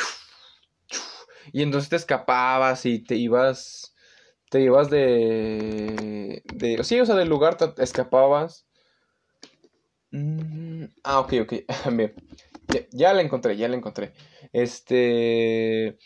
[1.54, 3.95] Y entonces te escapabas y te ibas,
[4.49, 8.65] te ibas de, de, sí, o sea, del lugar te escapabas.
[10.12, 11.54] Mm, ah, ok, ok,
[12.67, 14.13] ya, ya la encontré, ya la encontré.
[14.51, 15.97] Este...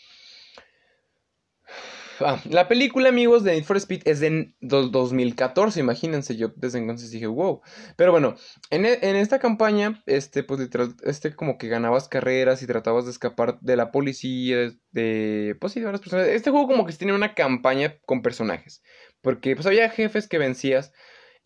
[2.20, 7.10] Ah, la película, amigos, de Need for Speed es de 2014, imagínense, yo desde entonces
[7.10, 7.60] dije, wow.
[7.96, 8.36] Pero bueno,
[8.70, 10.68] en, e, esta campaña, este, pues,
[11.02, 15.80] este, como que ganabas carreras y tratabas de escapar de la policía, de, pues sí,
[15.80, 16.28] de varias personas.
[16.28, 18.82] Este juego como que tenía una campaña con personajes,
[19.20, 20.92] porque pues había jefes que vencías.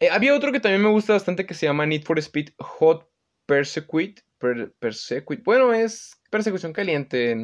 [0.00, 3.10] Eh, había otro que también me gusta bastante que se llama Need for Speed Hot
[3.46, 5.42] Persecuit, persecuit.
[5.44, 7.36] Bueno, es persecución caliente,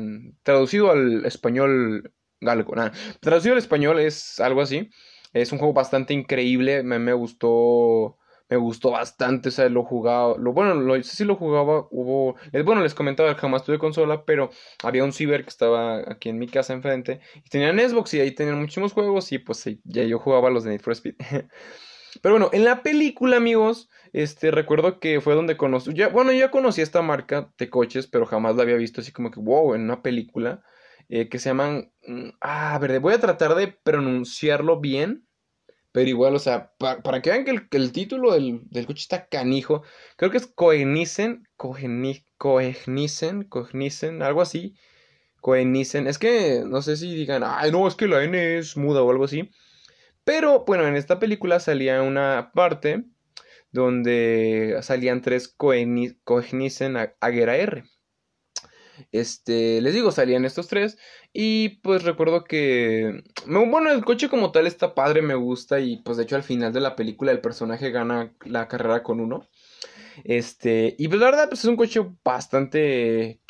[0.42, 2.74] traducido al español galgo.
[2.74, 2.92] Nada.
[3.20, 4.90] Traducido al español es algo así.
[5.33, 6.83] Es un juego bastante increíble.
[6.83, 8.18] Me, me gustó.
[8.48, 9.48] Me gustó bastante.
[9.48, 10.37] O sea, lo jugaba.
[10.38, 11.88] Lo, bueno, lo, sé si lo jugaba.
[11.90, 12.37] Hubo.
[12.64, 14.24] bueno, les comentaba, jamás tuve consola.
[14.24, 14.50] Pero
[14.83, 17.20] había un ciber que estaba aquí en mi casa enfrente.
[17.44, 19.33] Y tenían Xbox y ahí tenían muchísimos juegos.
[19.33, 21.16] Y pues ya yo jugaba los de Need for Speed.
[22.22, 26.50] Pero bueno, en la película, amigos, este, recuerdo que fue donde conocí, ya, bueno, ya
[26.50, 29.83] conocí esta marca de coches, pero jamás la había visto así como que, wow, en
[29.83, 30.62] una película,
[31.09, 35.27] eh, que se llaman, mm, ah, a ver, voy a tratar de pronunciarlo bien,
[35.92, 39.83] pero igual, o sea, para que vean que el, título del, coche está canijo,
[40.16, 44.74] creo que es Coenisen, Coenisen, Coenisen, algo así,
[45.40, 49.03] Coenisen, es que no sé si digan, ay, no, es que la N es muda
[49.03, 49.50] o algo así.
[50.24, 53.04] Pero bueno, en esta película salía una parte
[53.72, 57.84] donde salían tres Cognisen Aguera R.
[59.12, 60.96] Este, les digo, salían estos tres.
[61.32, 63.24] Y pues recuerdo que.
[63.46, 65.80] Bueno, el coche como tal está padre, me gusta.
[65.80, 69.20] Y pues de hecho al final de la película el personaje gana la carrera con
[69.20, 69.48] uno.
[70.22, 73.40] Este, y pues la verdad, pues es un coche bastante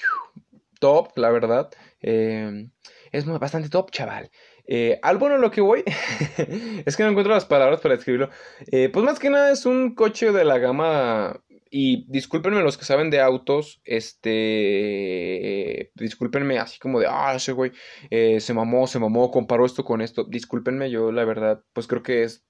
[0.81, 1.71] top, la verdad.
[2.01, 2.69] Eh,
[3.13, 4.31] es bastante top, chaval.
[4.67, 5.85] Eh, al bueno lo que voy
[6.87, 8.31] es que no encuentro las palabras para describirlo.
[8.71, 11.41] Eh, pues más que nada es un coche de la gama
[11.77, 17.73] y discúlpenme los que saben de autos, este, discúlpenme así como de, ah, ese güey
[18.11, 20.23] eh, se mamó, se mamó, comparó esto con esto.
[20.23, 22.47] Discúlpenme, yo la verdad, pues creo que es,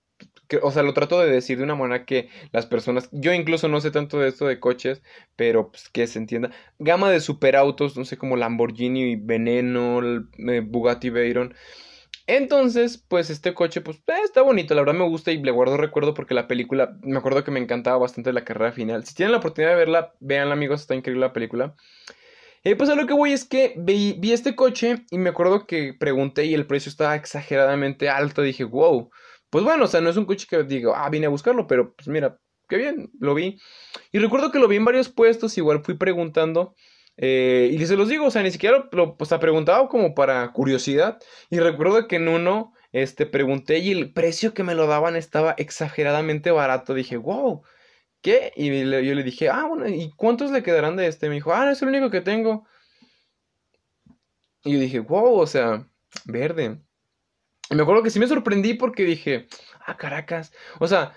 [0.63, 3.81] o sea, lo trato de decir de una manera que las personas, yo incluso no
[3.81, 5.01] sé tanto de esto de coches,
[5.37, 6.51] pero pues que se entienda.
[6.79, 11.55] Gama de superautos, no sé, como Lamborghini Veneno, eh, Bugatti Veyron.
[12.27, 15.77] Entonces, pues este coche, pues eh, está bonito, la verdad me gusta y le guardo
[15.77, 19.05] recuerdo porque la película, me acuerdo que me encantaba bastante la carrera final.
[19.05, 21.75] Si tienen la oportunidad de verla, véanla amigos, está increíble la película.
[22.65, 25.67] Eh, pues a lo que voy es que vi, vi, este coche y me acuerdo
[25.67, 28.41] que pregunté y el precio estaba exageradamente alto.
[28.41, 29.11] Dije, wow,
[29.51, 31.95] pues bueno, o sea, no es un coche que digo, ah, vine a buscarlo, pero
[31.95, 33.61] pues mira, qué bien, lo vi.
[34.13, 36.75] Y recuerdo que lo vi en varios puestos, igual fui preguntando.
[37.17, 40.51] Eh, y se los digo, o sea, ni siquiera lo pues, ha preguntado como para
[40.53, 41.19] curiosidad.
[41.51, 45.55] Y recuerdo que en uno este, pregunté y el precio que me lo daban estaba
[45.59, 46.95] exageradamente barato.
[46.95, 47.63] Dije, wow,
[48.23, 48.53] ¿qué?
[48.57, 51.29] Y yo le dije, ah, bueno, ¿y cuántos le quedarán de este?
[51.29, 52.67] Me dijo, ah, es el único que tengo.
[54.65, 55.87] Y yo dije, wow, o sea,
[56.25, 56.81] verde.
[57.71, 59.47] Y me acuerdo que sí me sorprendí porque dije,
[59.87, 60.53] ah, Caracas.
[60.81, 61.13] O sea,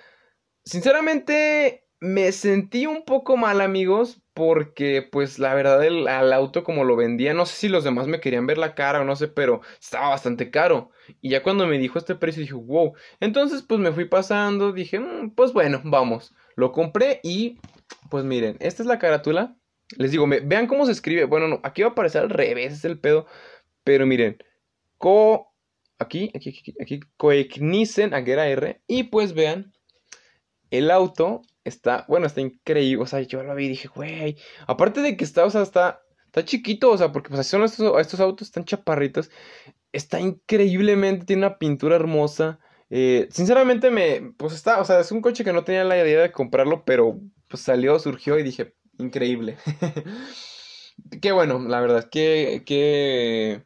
[0.63, 6.95] sinceramente me sentí un poco mal, amigos, porque pues la verdad el, auto como lo
[6.95, 9.61] vendía, no sé si los demás me querían ver la cara o no sé, pero
[9.79, 10.91] estaba bastante caro.
[11.21, 12.93] Y ya cuando me dijo este precio dije, wow.
[13.19, 16.35] Entonces pues me fui pasando, dije, mm, pues bueno, vamos.
[16.55, 17.59] Lo compré y
[18.09, 19.55] pues miren, esta es la carátula.
[19.97, 21.25] Les digo, vean cómo se escribe.
[21.25, 23.25] Bueno, no, aquí va a aparecer al revés, es el pedo.
[23.83, 24.37] Pero miren,
[24.97, 25.53] co...
[25.99, 28.81] Aquí, aquí, aquí, aquí, Coecnisen, Aguera R.
[28.85, 29.73] Y pues vean,
[30.69, 33.03] el auto está, bueno, está increíble.
[33.03, 34.37] O sea, yo lo vi y dije, güey.
[34.67, 37.99] Aparte de que está, o sea, está, está chiquito, o sea, porque pues son estos,
[37.99, 39.29] estos autos, están chaparritos.
[39.91, 42.59] Está increíblemente, tiene una pintura hermosa.
[42.89, 46.21] Eh, sinceramente me, pues está, o sea, es un coche que no tenía la idea
[46.21, 49.57] de comprarlo, pero pues salió, surgió y dije, increíble.
[51.21, 53.63] qué bueno, la verdad, qué, qué,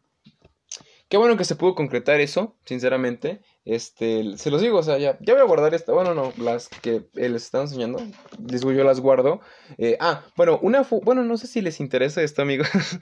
[1.09, 3.41] qué bueno que se pudo concretar eso, sinceramente.
[3.63, 5.93] Este, se los digo, o sea, ya, ya voy a guardar esta.
[5.93, 7.99] Bueno, no, las que les estaba enseñando.
[8.47, 9.39] Les digo, yo las guardo.
[9.77, 10.85] Eh, ah, bueno, una.
[11.03, 12.67] Bueno, no sé si les interesa esto, amigos.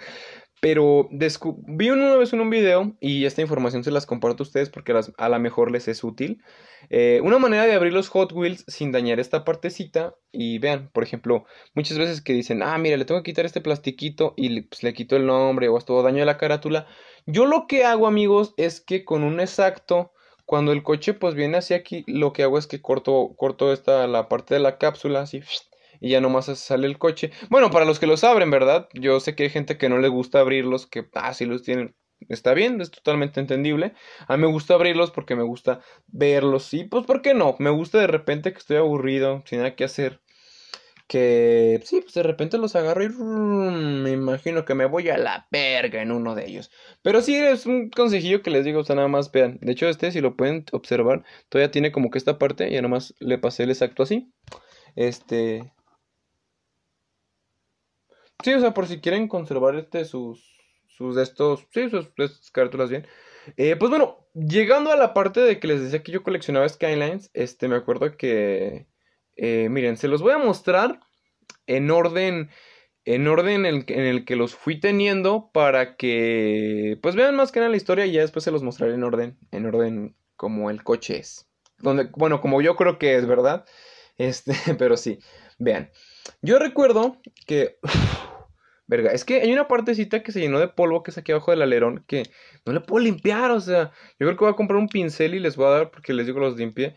[0.62, 4.70] Pero vi una vez en un video y esta información se las comparto a ustedes
[4.70, 6.44] porque a lo mejor les es útil.
[6.90, 10.16] Eh, una manera de abrir los Hot Wheels sin dañar esta partecita.
[10.34, 11.46] Y vean, por ejemplo,
[11.76, 14.94] muchas veces que dicen, ah, mira, le tengo que quitar este plastiquito y pues, le
[14.94, 16.88] quito el nombre o esto daño de la carátula.
[17.26, 20.12] Yo lo que hago, amigos, es que con un exacto
[20.50, 24.08] cuando el coche pues viene hacia aquí, lo que hago es que corto, corto esta,
[24.08, 25.44] la parte de la cápsula así
[26.02, 27.30] y ya nomás sale el coche.
[27.52, 28.90] Bueno, para los que los abren, ¿verdad?
[28.96, 31.96] Yo sé que hay gente que no le gusta abrirlos, que ah, los tienen.
[32.30, 33.94] Está bien, es totalmente entendible.
[34.28, 36.74] A mí me gusta abrirlos porque me gusta verlos.
[36.74, 37.56] Y pues, ¿por qué no?
[37.60, 40.20] Me gusta de repente que estoy aburrido, sin nada que hacer
[41.10, 45.48] que sí, pues de repente los agarro y me imagino que me voy a la
[45.52, 46.72] verga en uno de ellos.
[47.02, 49.58] Pero sí es un consejillo que les digo, o sea, nada más vean.
[49.62, 52.90] De hecho, este, si lo pueden observar, todavía tiene como que esta parte, y nada
[52.90, 54.32] más le pasé el exacto así.
[54.96, 55.74] Este.
[58.44, 62.52] Sí, o sea, por si quieren conservar este, sus, sus de estos, sí, sus, estas
[62.52, 63.08] carátulas bien.
[63.58, 67.32] Eh, pues bueno, llegando a la parte de que les decía que yo coleccionaba Skylines,
[67.34, 68.86] este, me acuerdo que
[69.42, 71.00] eh, miren, se los voy a mostrar
[71.66, 72.50] en orden,
[73.06, 77.72] en orden en el, que los fui teniendo para que, pues vean más que nada
[77.72, 81.20] la historia y ya después se los mostraré en orden, en orden como el coche
[81.20, 81.50] es.
[81.78, 83.66] Donde, bueno, como yo creo que es, ¿verdad?
[84.20, 85.20] Este, pero sí,
[85.60, 85.92] vean.
[86.42, 87.78] Yo recuerdo que...
[88.88, 91.52] verga, es que hay una partecita que se llenó de polvo que es aquí abajo
[91.52, 92.24] del alerón que
[92.66, 95.40] no le puedo limpiar, o sea, yo creo que voy a comprar un pincel y
[95.40, 96.96] les voy a dar porque les digo los limpie.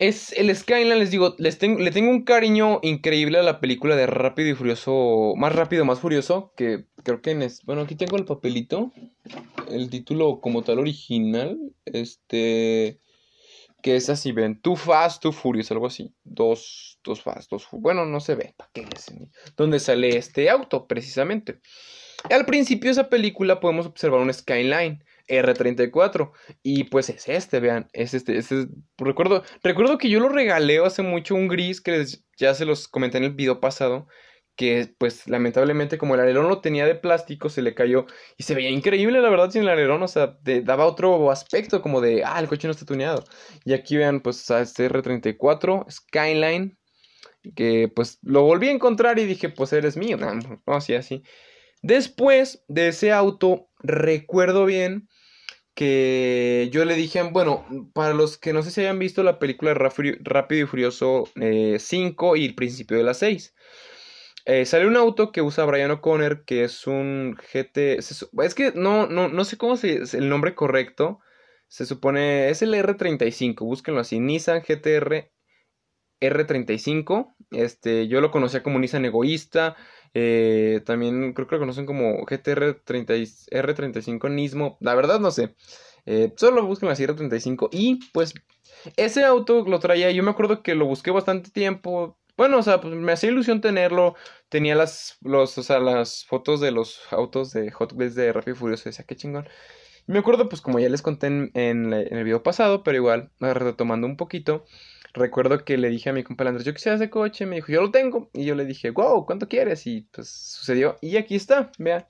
[0.00, 4.06] Es el Skyline, les digo, les le tengo un cariño increíble a la película de
[4.06, 8.16] Rápido y Furioso, más rápido, más furioso, que creo que en es, bueno, aquí tengo
[8.16, 8.92] el papelito,
[9.70, 12.98] el título como tal original, este,
[13.82, 18.06] que es así, ven, Too Fast, Too Furious, algo así, dos, dos Fast, dos, bueno,
[18.06, 19.12] no se ve, ¿para qué es?
[19.54, 21.60] Donde sale este auto, precisamente.
[22.30, 26.32] Al principio de esa película podemos observar un Skyline, R34.
[26.62, 28.66] Y pues es este, vean, es este, este
[28.98, 32.04] recuerdo, recuerdo que yo lo regalé hace mucho un gris que
[32.36, 34.08] ya se los comenté en el video pasado,
[34.56, 38.54] que pues lamentablemente como el alerón lo tenía de plástico se le cayó y se
[38.54, 42.38] veía increíble la verdad sin el alerón, o sea, daba otro aspecto como de, ah,
[42.40, 43.24] el coche no está tuneado.
[43.64, 46.76] Y aquí vean pues a este R34 Skyline
[47.54, 50.18] que pues lo volví a encontrar y dije, pues eres mío,
[50.66, 51.22] así así.
[51.82, 55.08] Después de ese auto recuerdo bien
[55.80, 57.64] que yo le dije, bueno,
[57.94, 62.38] para los que no sé si hayan visto la película Rápido y Furioso 5 eh,
[62.38, 63.54] y el principio de la 6.
[64.44, 67.96] Eh, sale un auto que usa Brian O'Connor, que es un GT.
[67.96, 71.20] Es que no, no, no sé cómo es el nombre correcto.
[71.66, 72.50] Se supone.
[72.50, 73.60] Es el R35.
[73.60, 74.20] Búsquenlo así.
[74.20, 75.32] Nissan GTR
[76.20, 77.36] R35.
[77.52, 79.76] Este, yo lo conocía como Nissan Egoísta.
[80.14, 84.76] Eh, también creo que lo conocen como GTR 30, R35 Nismo.
[84.80, 85.54] La verdad no sé.
[86.06, 87.68] Eh, solo busquen la R35.
[87.72, 88.34] Y pues
[88.96, 90.10] ese auto lo traía.
[90.10, 92.18] Yo me acuerdo que lo busqué bastante tiempo.
[92.36, 94.14] Bueno, o sea, pues me hacía ilusión tenerlo.
[94.48, 98.56] Tenía las, los, o sea, las fotos de los autos de Hot Wheels de Rápido
[98.56, 98.88] y Furioso.
[98.88, 99.48] Decía, qué chingón.
[100.06, 101.52] Me acuerdo, pues como ya les conté en,
[101.92, 104.64] el video pasado, pero igual, retomando un poquito.
[105.12, 107.46] Recuerdo que le dije a mi compa Andrés, yo quisiera ese coche.
[107.46, 108.30] Me dijo, yo lo tengo.
[108.32, 109.86] Y yo le dije, wow, ¿cuánto quieres?
[109.86, 110.96] Y pues sucedió.
[111.00, 112.04] Y aquí está, vean,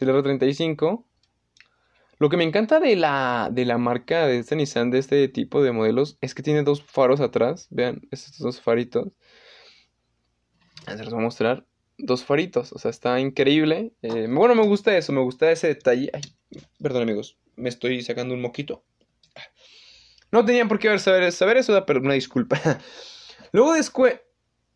[0.00, 1.04] el R35.
[2.18, 5.62] Lo que me encanta de la, de la marca de este Nissan, de este tipo
[5.62, 7.68] de modelos, es que tiene dos faros atrás.
[7.70, 9.12] Vean, estos dos faritos
[10.94, 11.66] se los voy a mostrar
[11.98, 12.72] dos faritos.
[12.72, 13.92] O sea, está increíble.
[14.02, 16.10] Eh, bueno, me gusta eso, me gusta ese detalle.
[16.80, 18.84] Perdón, amigos, me estoy sacando un moquito.
[20.32, 22.60] No tenían por qué saber, saber eso, pero una disculpa.
[23.52, 24.20] Luego después,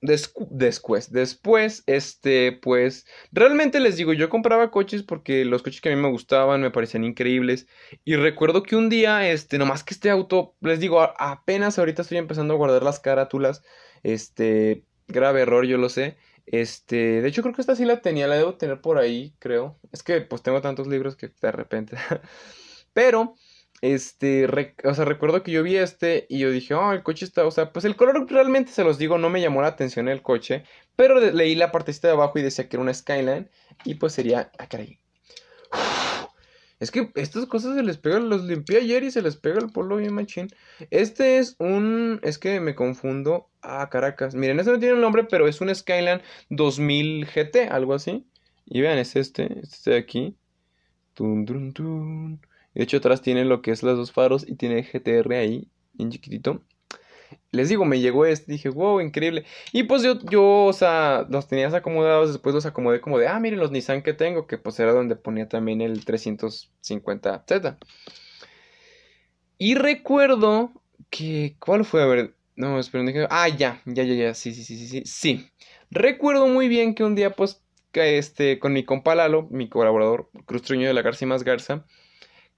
[0.00, 5.96] después, después, este, pues, realmente les digo, yo compraba coches porque los coches que a
[5.96, 7.66] mí me gustaban me parecían increíbles.
[8.04, 12.18] Y recuerdo que un día, este, nomás que este auto, les digo, apenas ahorita estoy
[12.18, 13.62] empezando a guardar las carátulas,
[14.02, 16.16] este, grave error, yo lo sé.
[16.46, 19.78] Este, de hecho creo que esta sí la tenía, la debo tener por ahí, creo.
[19.92, 21.96] Es que pues tengo tantos libros que de repente.
[22.92, 23.36] Pero,
[23.82, 24.46] este,
[24.84, 27.50] o sea, recuerdo que yo vi este y yo dije, oh, el coche está, o
[27.50, 30.64] sea, pues el color realmente se los digo, no me llamó la atención el coche.
[30.96, 33.48] Pero leí la partecita de abajo y decía que era una Skyline
[33.84, 34.98] y pues sería, ah, caray.
[36.80, 39.70] Es que estas cosas se les pega, los limpié ayer y se les pega el
[39.70, 40.48] polvo bien machín.
[40.88, 43.50] Este es un, es que me confundo.
[43.60, 44.34] Ah, Caracas.
[44.34, 48.26] Miren, este no tiene un nombre, pero es un Skyline 2000 GT, algo así.
[48.64, 50.36] Y vean, es este, este de aquí.
[51.12, 52.40] Tun, tun, tun.
[52.74, 56.11] De hecho, atrás tiene lo que es los dos faros y tiene GTR ahí, bien
[56.11, 56.62] chiquitito
[57.52, 59.44] les digo, me llegó este, dije, wow, increíble.
[59.72, 63.40] Y pues yo, yo, o sea, los tenías acomodados, después los acomodé como de, ah,
[63.40, 67.78] miren los Nissan que tengo, que pues era donde ponía también el 350Z.
[69.59, 70.72] Y recuerdo
[71.11, 72.02] que, ¿cuál fue?
[72.02, 75.50] A ver, no, esperen, ah, ya, ya, ya, ya, sí, sí, sí, sí, sí, sí.
[75.90, 80.62] Recuerdo muy bien que un día, pues, este, con mi compa Lalo, mi colaborador, Cruz
[80.62, 81.85] Truño de la García Más Garza,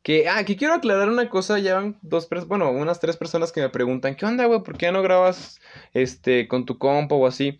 [0.02, 3.60] que, ah, que quiero aclarar una cosa, ya van dos, bueno, unas tres personas que
[3.60, 4.62] me preguntan, ¿qué onda, güey?
[4.62, 5.60] ¿Por qué no grabas,
[5.94, 7.58] este, con tu compa o así?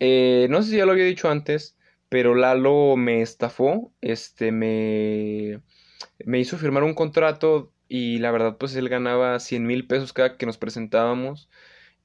[0.00, 1.76] Eh, no sé si ya lo había dicho antes,
[2.08, 5.60] pero Lalo me estafó, este, me,
[6.24, 10.36] me hizo firmar un contrato y la verdad, pues él ganaba 100 mil pesos cada
[10.36, 11.48] que nos presentábamos.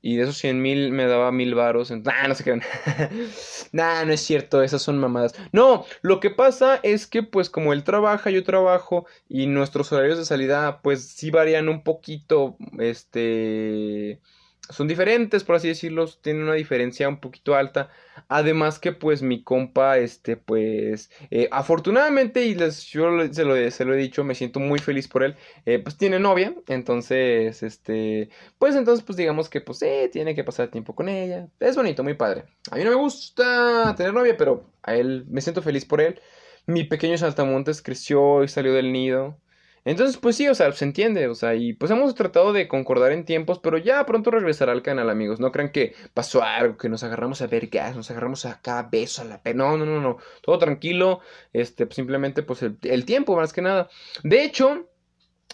[0.01, 1.91] Y de esos 100 mil me daba mil varos.
[1.91, 2.59] Nah, no sé qué.
[3.71, 5.33] nah, no es cierto, esas son mamadas.
[5.51, 10.17] No, lo que pasa es que pues como él trabaja, yo trabajo y nuestros horarios
[10.17, 14.19] de salida pues sí varían un poquito, este
[14.71, 17.89] son diferentes, por así decirlo, tienen una diferencia un poquito alta.
[18.27, 23.85] Además que pues mi compa, este, pues, eh, afortunadamente, y les, yo se lo, se
[23.85, 28.29] lo, he dicho, me siento muy feliz por él, eh, pues tiene novia, entonces, este,
[28.57, 31.47] pues entonces, pues digamos que, pues, eh, tiene que pasar tiempo con ella.
[31.59, 32.45] Es bonito, muy padre.
[32.71, 36.19] A mí no me gusta tener novia, pero a él, me siento feliz por él.
[36.65, 39.37] Mi pequeño saltamontes creció y salió del nido.
[39.83, 43.11] Entonces, pues sí, o sea, se entiende, o sea, y pues hemos tratado de concordar
[43.11, 45.39] en tiempos, pero ya pronto regresará al canal, amigos.
[45.39, 49.23] No crean que pasó algo, que nos agarramos a ver gas, nos agarramos acá, beso
[49.23, 49.63] a la pena.
[49.63, 50.17] No, no, no, no.
[50.41, 51.21] Todo tranquilo.
[51.51, 53.89] Este, pues, simplemente, pues el, tiempo, más que nada.
[54.23, 54.87] De hecho,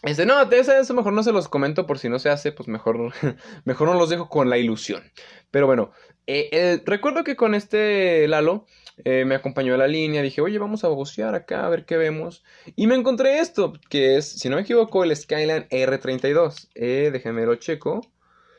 [0.04, 3.13] este, no, eso mejor no se los comento por si no se hace, pues mejor,
[3.66, 5.04] mejor no los dejo con la ilusión.
[5.52, 5.92] Pero bueno,
[6.28, 8.65] eh, recuerdo que con este Lalo
[9.06, 11.98] eh, me acompañó a la línea, dije, oye, vamos a bocear acá, a ver qué
[11.98, 12.43] vemos.
[12.75, 16.69] Y me encontré esto, que es, si no me equivoco, el Skyline R32.
[16.75, 18.02] Eh, déjenme lo checo.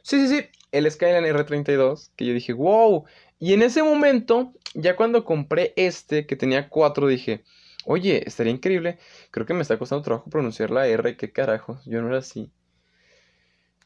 [0.02, 3.04] Sí, sí, sí, el Skyline R32, que yo dije, wow.
[3.38, 7.44] Y en ese momento, ya cuando compré este, que tenía cuatro, dije,
[7.84, 8.98] oye, estaría increíble.
[9.30, 12.52] Creo que me está costando trabajo pronunciar la R, qué carajo, yo no era así.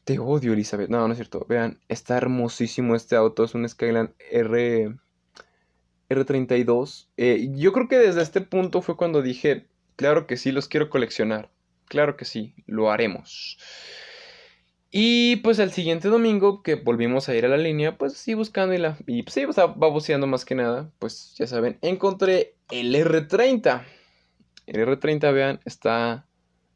[0.03, 0.89] Te odio, Elizabeth.
[0.89, 1.45] No, no es cierto.
[1.47, 3.45] Vean, está hermosísimo este auto.
[3.45, 4.97] Es un Skyline R
[6.15, 7.07] R32.
[7.17, 10.89] Eh, yo creo que desde este punto fue cuando dije, claro que sí, los quiero
[10.89, 11.49] coleccionar.
[11.85, 13.57] Claro que sí, lo haremos.
[14.95, 18.75] Y pues el siguiente domingo que volvimos a ir a la línea, pues sí buscando
[18.75, 22.93] y, la, y pues sí, va baboseando más que nada, pues ya saben, encontré el
[22.93, 23.83] R30.
[24.67, 26.27] El R30, vean, está,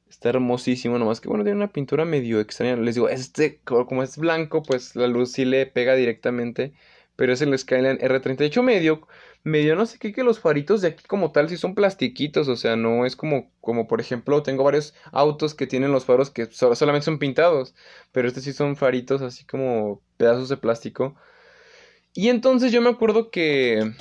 [0.09, 2.75] está hermosísimo, nomás que bueno, tiene una pintura medio extraña.
[2.77, 6.73] Les digo, este, como es blanco, pues la luz sí le pega directamente,
[7.17, 8.37] pero es el Skyline R30.
[8.37, 9.05] De hecho, medio,
[9.43, 12.55] medio no sé qué, que los faritos de aquí como tal sí son plastiquitos, o
[12.55, 16.45] sea, no es como, como por ejemplo, tengo varios autos que tienen los faros que
[16.51, 17.75] solamente son pintados,
[18.13, 21.15] pero estos sí son faritos así como pedazos de plástico.
[22.13, 23.93] Y entonces yo me acuerdo que,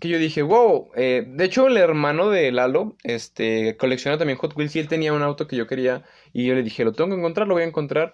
[0.00, 4.56] que yo dije, wow, eh, de hecho el hermano de Lalo, este, colecciona también Hot
[4.56, 6.04] Wheels y él tenía un auto que yo quería
[6.34, 8.12] y yo le dije, lo tengo que encontrar, lo voy a encontrar.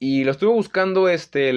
[0.00, 1.50] Y lo estuve buscando este,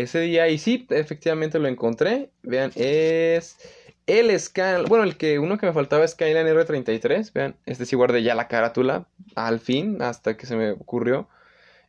[0.00, 2.30] ese día y sí, efectivamente lo encontré.
[2.42, 3.56] Vean, es
[4.06, 7.96] el Skyline, bueno, el que uno que me faltaba es Skyline R33, vean, este sí
[7.96, 11.28] guardé ya la carátula, al fin, hasta que se me ocurrió.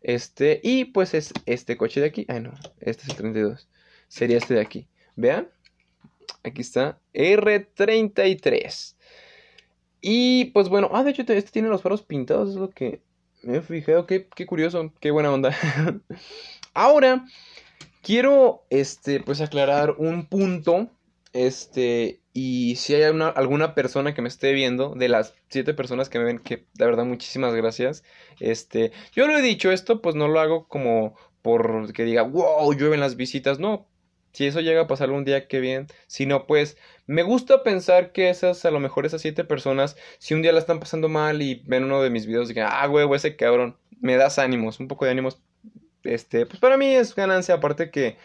[0.02, 3.70] Este, y pues es este coche de aquí, ay no, este es el 32,
[4.08, 5.48] sería este de aquí, vean,
[6.44, 8.96] aquí está, R33.
[10.02, 13.02] Y pues bueno, ah, de hecho este tiene los faros pintados, es lo que
[13.44, 15.56] me he fijado, qué, qué curioso, qué buena onda.
[16.74, 17.26] Ahora,
[18.02, 20.90] quiero, este, pues aclarar un punto
[21.34, 26.20] este, y si hay alguna persona que me esté viendo, de las siete personas que
[26.20, 28.04] me ven, que de verdad muchísimas gracias.
[28.40, 32.72] Este, yo lo he dicho, esto pues no lo hago como por que diga, wow,
[32.74, 33.88] llueven las visitas, no.
[34.34, 35.88] Si eso llega a pasar un día, qué bien.
[36.08, 36.78] Si no, pues
[37.08, 40.60] me gusta pensar que esas, a lo mejor esas siete personas, si un día la
[40.60, 43.78] están pasando mal y ven uno de mis videos y digan, ah, huevo, ese cabrón,
[44.02, 45.42] me das ánimos, un poco de ánimos.
[46.04, 48.18] Este, pues para mí es ganancia, aparte que,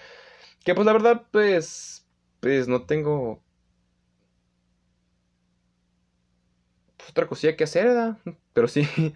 [0.65, 1.99] que pues la verdad, pues
[2.41, 3.43] pues no tengo
[6.97, 8.19] pues, otra cosilla que hacer, ¿verdad?
[8.53, 8.83] Pero sí.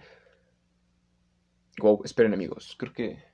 [1.79, 3.32] Wow, esperen amigos, creo que...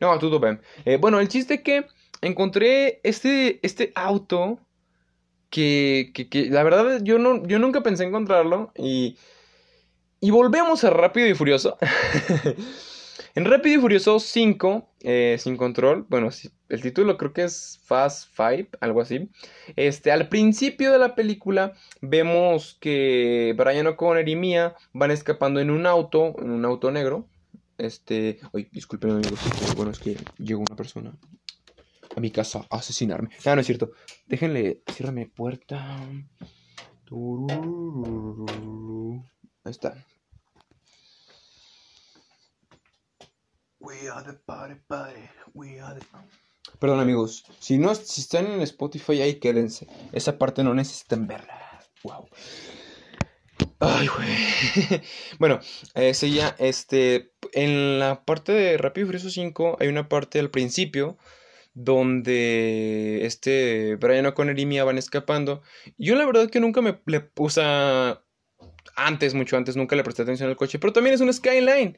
[0.00, 0.60] No, todo bien.
[0.84, 1.86] Eh, bueno, el chiste que
[2.22, 4.58] encontré este, este auto
[5.50, 9.16] que, que, que, la verdad yo, no, yo nunca pensé encontrarlo y...
[10.22, 11.78] Y volvemos a Rápido y Furioso.
[13.34, 16.30] En Rápido y Furioso 5, eh, sin control, bueno,
[16.68, 19.30] el título creo que es Fast Five, algo así.
[19.76, 25.70] Este, al principio de la película vemos que Brian O'Connor y Mia van escapando en
[25.70, 27.28] un auto, en un auto negro.
[27.80, 29.40] Este, ay, disculpen amigos,
[29.74, 31.18] bueno, es que llegó una persona
[32.14, 33.30] a mi casa a asesinarme.
[33.46, 33.92] Ah, no es cierto.
[34.26, 35.96] Déjenle, ciérrame puerta.
[39.64, 40.04] Ahí está.
[46.78, 49.86] Perdón amigos, si no si están en Spotify ahí quédense.
[50.12, 51.80] Esa parte no necesitan verla.
[52.02, 52.28] Wow.
[53.80, 54.28] Ay, güey.
[55.38, 55.60] bueno,
[55.94, 60.50] eh, seguía este en la parte de Rápido y Furioso 5 hay una parte al
[60.50, 61.16] principio
[61.72, 65.62] donde este Brian O'Connor y Mia van escapando.
[65.96, 67.62] Yo la verdad que nunca me le puse
[68.96, 71.96] antes, mucho antes, nunca le presté atención al coche, pero también es un Skyline.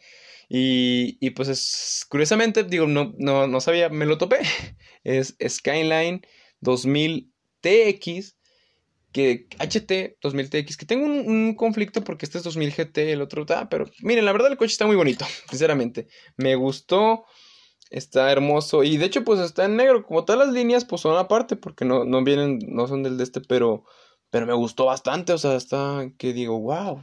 [0.49, 4.39] Y, y pues es, curiosamente, digo, no, no, no sabía, me lo topé.
[5.05, 6.25] Es Skyline
[6.61, 8.37] 2000 TX,
[9.13, 13.43] que HT 2000 TX, que tengo un, conflicto porque este es 2000 GT, el otro
[13.43, 16.09] está, pero miren, la verdad el coche está muy bonito, sinceramente.
[16.37, 17.25] Me gustó,
[17.91, 21.17] está hermoso y de hecho pues está en negro, como todas las líneas pues son
[21.17, 23.85] aparte porque no, no vienen, no son del de este, pero,
[24.31, 27.03] pero me gustó bastante, o sea, está que digo, wow,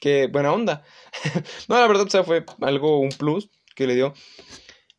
[0.00, 0.84] qué buena onda.
[1.68, 4.14] no, la verdad, o sea, fue algo, un plus que le dio.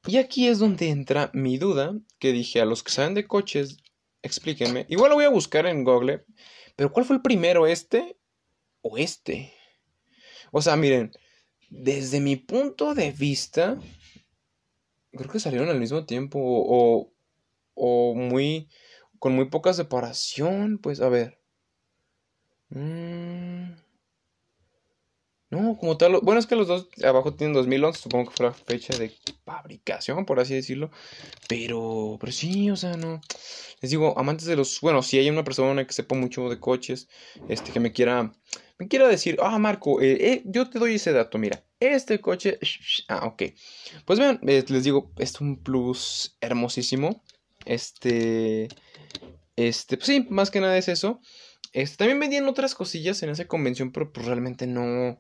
[0.05, 3.77] Y aquí es donde entra mi duda, que dije a los que saben de coches,
[4.28, 4.86] explíquenme.
[4.89, 6.25] Igual lo voy a buscar en Google,
[6.75, 8.17] pero ¿cuál fue el primero, este
[8.82, 9.53] o este?
[10.51, 11.11] O sea, miren,
[11.69, 13.80] desde mi punto de vista,
[15.11, 17.11] creo que salieron al mismo tiempo o,
[17.73, 18.69] o muy,
[19.19, 21.39] con muy poca separación, pues a ver.
[22.69, 23.86] Mmm...
[25.49, 28.53] No, como tal, bueno, es que los dos abajo tienen 2011, supongo que fue la
[28.53, 29.13] fecha de
[29.45, 30.91] fabricación, por así decirlo.
[31.47, 33.21] Pero, pero sí, o sea, no.
[33.81, 37.07] Les digo, amantes de los, bueno, si hay una persona que sepa mucho de coches,
[37.47, 38.33] este, que me quiera,
[38.77, 42.59] me quiera decir, ah, Marco, eh, eh, yo te doy ese dato, mira, este coche,
[43.07, 43.43] ah, ok.
[44.05, 47.23] Pues vean, eh, les digo, es un plus hermosísimo.
[47.65, 48.67] Este,
[49.55, 51.21] este, pues sí, más que nada es eso.
[51.97, 55.20] También vendían otras cosillas en esa convención, pero pues realmente no,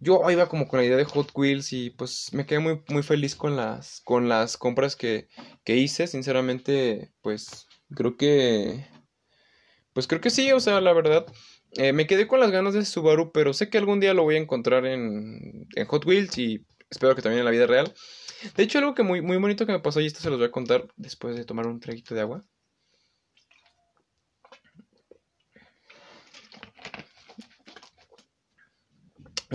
[0.00, 3.02] yo iba como con la idea de Hot Wheels y pues me quedé muy, muy
[3.02, 5.28] feliz con las, con las compras que,
[5.64, 6.06] que hice.
[6.06, 8.86] Sinceramente, pues creo que...
[9.92, 11.26] Pues creo que sí, o sea, la verdad.
[11.72, 14.36] Eh, me quedé con las ganas de Subaru, pero sé que algún día lo voy
[14.36, 17.94] a encontrar en, en Hot Wheels y espero que también en la vida real.
[18.56, 20.48] De hecho, algo que muy, muy bonito que me pasó y esto se los voy
[20.48, 22.44] a contar después de tomar un traguito de agua.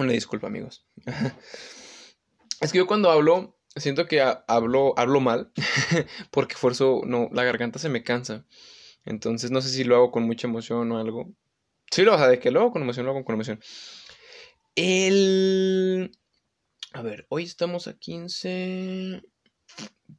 [0.02, 0.84] Una disculpa, amigos.
[2.62, 5.52] es que yo cuando hablo, siento que hablo, hablo mal,
[6.32, 8.48] porque fuerzo, no, la garganta se me cansa.
[9.06, 11.32] Entonces no sé si lo hago con mucha emoción o algo.
[11.92, 13.60] Sí, lo, o sea, de que lo hago con emoción, lo hago con emoción.
[14.74, 16.18] El...
[16.94, 19.22] A ver, hoy estamos a 15...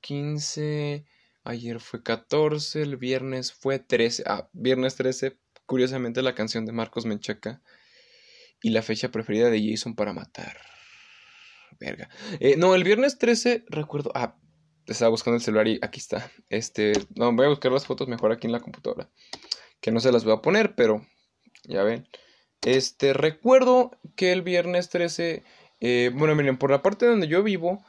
[0.00, 1.04] 15...
[1.44, 4.22] Ayer fue 14, el viernes fue 13.
[4.26, 7.60] Ah, viernes 13, curiosamente la canción de Marcos Menchaca
[8.62, 10.56] y la fecha preferida de Jason para matar.
[11.80, 12.08] Verga.
[12.40, 14.12] Eh, no, el viernes 13, recuerdo.
[14.14, 14.36] Ah,
[14.86, 16.30] estaba buscando el celular y aquí está.
[16.48, 19.10] Este, no, voy a buscar las fotos mejor aquí en la computadora.
[19.80, 21.04] Que no se las voy a poner, pero
[21.64, 22.08] ya ven.
[22.62, 25.42] Este, recuerdo que el viernes 13,
[25.80, 27.84] eh, bueno, miren, por la parte donde yo vivo,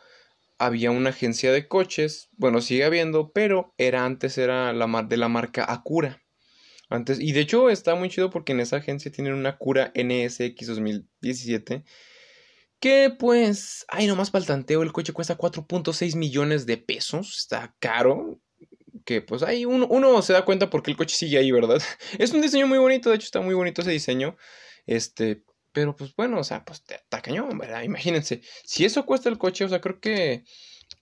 [0.57, 2.29] había una agencia de coches.
[2.33, 6.22] Bueno, sigue habiendo, pero era antes era la de la marca Acura.
[6.93, 10.67] Antes, y de hecho está muy chido porque en esa agencia tienen una cura NSX
[10.67, 11.83] 2017.
[12.79, 17.35] Que pues, ay, nomás para el tanteo, el coche cuesta 4.6 millones de pesos.
[17.39, 18.39] Está caro.
[19.05, 21.81] Que pues ahí uno, uno, se da cuenta porque el coche sigue ahí, ¿verdad?
[22.19, 24.37] Es un diseño muy bonito, de hecho está muy bonito ese diseño.
[24.85, 27.81] Este, pero pues bueno, o sea, pues está cañón, ¿verdad?
[27.81, 30.43] Imagínense, si eso cuesta el coche, o sea, creo que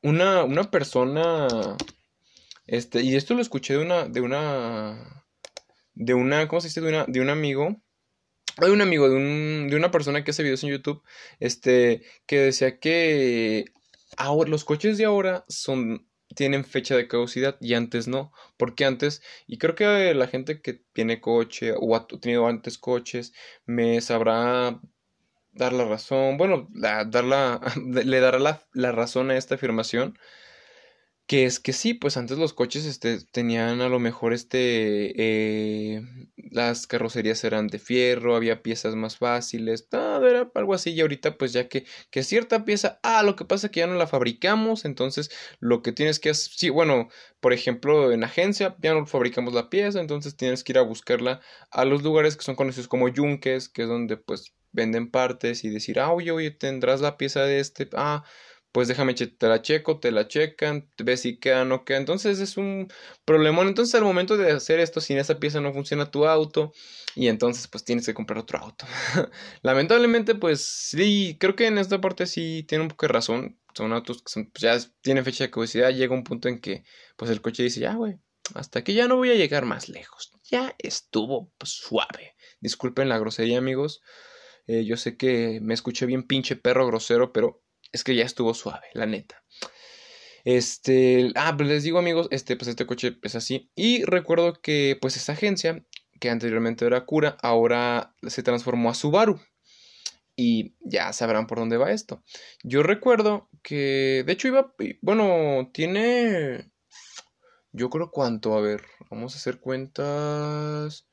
[0.01, 1.47] una, una persona,
[2.65, 5.21] este, y esto lo escuché de una, de una
[5.93, 6.81] de una, ¿cómo se dice?
[6.81, 7.81] De, una, de un amigo.
[8.57, 11.01] De un amigo, de, un, de una persona que hace videos en YouTube,
[11.39, 13.65] este, que decía que
[14.17, 19.21] ahora, los coches de ahora son, tienen fecha de caducidad y antes no, porque antes,
[19.47, 23.33] y creo que la gente que tiene coche o ha tenido antes coches,
[23.65, 24.79] me sabrá
[25.53, 27.03] dar la razón, bueno, la,
[27.85, 30.17] le dará la, la razón a esta afirmación,
[31.27, 36.01] que es que sí, pues antes los coches este, tenían a lo mejor este, eh,
[36.35, 41.37] las carrocerías eran de fierro, había piezas más fáciles, todo era algo así y ahorita
[41.37, 44.07] pues ya que, que cierta pieza, ah, lo que pasa es que ya no la
[44.07, 47.07] fabricamos, entonces lo que tienes que hacer, sí, bueno,
[47.39, 51.39] por ejemplo en agencia ya no fabricamos la pieza, entonces tienes que ir a buscarla
[51.69, 55.69] a los lugares que son conocidos como yunques, que es donde pues venden partes y
[55.69, 58.23] decir, ah, oye, oye, tendrás la pieza de este, ah,
[58.71, 61.97] pues déjame, te la checo, te la checan, ves si queda o no queda.
[61.97, 62.87] Entonces es un
[63.25, 63.67] problemón.
[63.67, 66.71] Entonces al momento de hacer esto, sin esa pieza no funciona tu auto
[67.15, 68.85] y entonces pues tienes que comprar otro auto.
[69.61, 73.59] Lamentablemente pues sí, creo que en esta parte sí tiene un poco de razón.
[73.73, 75.91] Son autos que pues, ya tienen fecha de caducidad.
[75.91, 76.83] Llega un punto en que
[77.17, 78.19] pues el coche dice, ya güey,
[78.55, 80.31] hasta aquí ya no voy a llegar más lejos.
[80.43, 82.35] Ya estuvo pues, suave.
[82.61, 84.01] Disculpen la grosería amigos.
[84.67, 87.61] Eh, yo sé que me escuché bien pinche perro grosero, pero
[87.91, 89.43] es que ya estuvo suave, la neta.
[90.43, 93.71] Este, ah, pues les digo amigos, este, pues este coche es así.
[93.75, 95.83] Y recuerdo que pues esa agencia,
[96.19, 99.39] que anteriormente era Cura, ahora se transformó a Subaru.
[100.35, 102.23] Y ya sabrán por dónde va esto.
[102.63, 106.71] Yo recuerdo que, de hecho iba, bueno, tiene,
[107.71, 108.81] yo creo cuánto, a ver,
[109.11, 111.07] vamos a hacer cuentas.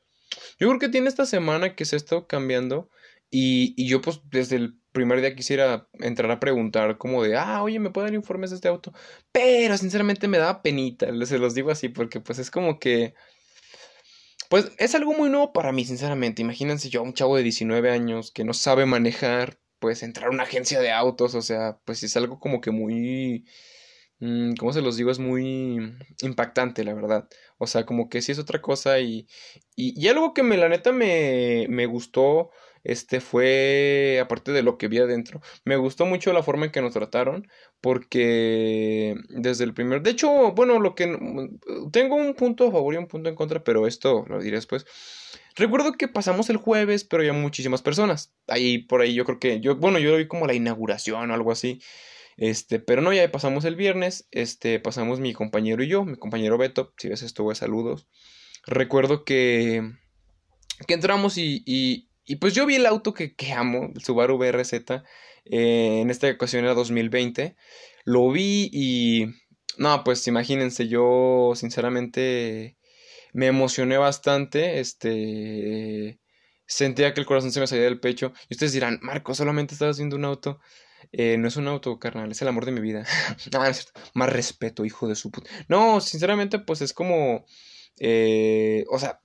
[0.58, 2.90] Yo creo que tiene esta semana que se ha estado cambiando.
[3.30, 7.62] Y, y yo pues desde el primer día quisiera entrar a preguntar como de, ah,
[7.62, 8.92] oye, ¿me pueden dar informes de este auto?
[9.32, 13.14] Pero sinceramente me daba penita, se los digo así, porque pues es como que...
[14.48, 16.40] Pues es algo muy nuevo para mí, sinceramente.
[16.40, 20.44] Imagínense yo, un chavo de 19 años que no sabe manejar, pues entrar a una
[20.44, 23.44] agencia de autos, o sea, pues es algo como que muy...
[24.20, 25.10] Mm, ¿Cómo se los digo?
[25.10, 27.28] Es muy impactante, la verdad.
[27.58, 29.28] O sea, como que sí es otra cosa y,
[29.76, 32.50] y, y algo que me, la neta, me, me gustó
[32.88, 36.80] este fue, aparte de lo que vi adentro, me gustó mucho la forma en que
[36.80, 37.46] nos trataron,
[37.82, 41.04] porque desde el primer, de hecho, bueno, lo que,
[41.92, 44.86] tengo un punto a favor y un punto en contra, pero esto lo diré después.
[45.54, 48.32] Recuerdo que pasamos el jueves, pero ya muchísimas personas.
[48.46, 51.34] Ahí, por ahí, yo creo que, yo, bueno, yo lo vi como la inauguración o
[51.34, 51.80] algo así.
[52.38, 56.56] Este, pero no, ya pasamos el viernes, este, pasamos mi compañero y yo, mi compañero
[56.56, 58.06] Beto, si ves esto, saludos.
[58.64, 59.82] Recuerdo que,
[60.86, 64.72] que entramos y, y pues yo vi el auto que, amo, el Subaru BRZ,
[65.44, 67.56] eh, en esta ocasión era 2020.
[68.04, 69.26] Lo vi y...
[69.78, 72.76] No, pues imagínense, yo sinceramente
[73.32, 74.80] me emocioné bastante.
[74.80, 76.20] Este...
[76.66, 78.32] Sentía que el corazón se me salía del pecho.
[78.48, 80.60] Y ustedes dirán, Marco, solamente estás haciendo un auto.
[81.12, 83.04] Eh, no es un auto, carnal, es el amor de mi vida.
[83.52, 85.48] no, es Más respeto, hijo de su puta.
[85.68, 87.46] No, sinceramente, pues es como.
[87.98, 89.20] Eh, o sea,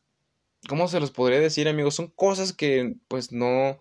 [0.68, 1.96] ¿cómo se los podría decir, amigos?
[1.96, 3.80] Son cosas que, pues no.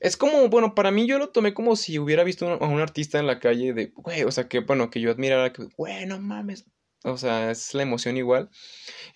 [0.00, 3.18] Es como, bueno, para mí yo lo tomé como si hubiera visto a un artista
[3.18, 6.18] en la calle de, güey, o sea, que, bueno, que yo admirara, que, güey, no
[6.20, 6.66] mames.
[7.02, 8.50] O sea, es la emoción igual.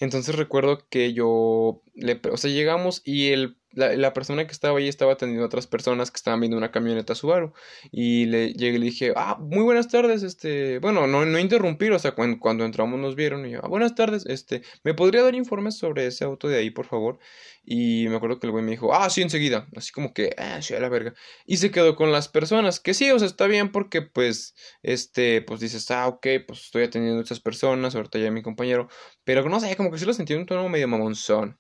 [0.01, 4.89] Entonces recuerdo que yo, le, o sea, llegamos y el la, persona que estaba ahí
[4.89, 7.53] estaba atendiendo a otras personas que estaban viendo una camioneta Subaru.
[7.91, 11.93] Y le llegué y le dije, ah, muy buenas tardes, este, bueno, no, no interrumpir,
[11.93, 15.23] o sea, cuando, cuando entramos nos vieron y yo, ah, buenas tardes, este, ¿me podría
[15.23, 17.19] dar informes sobre ese auto de ahí, por favor?
[17.65, 20.61] Y me acuerdo que el güey me dijo, ah, sí, enseguida, así como que, ah,
[20.61, 21.15] sí, a la verga.
[21.47, 25.43] Y se quedó con las personas, que sí, o sea, está bien porque, pues, este,
[25.43, 28.89] pues dices, ah, ok, pues estoy atendiendo a estas personas, ahorita ya mi compañero,
[29.25, 31.59] pero no sé, como que sí lo sentí un tono medio mamonzón.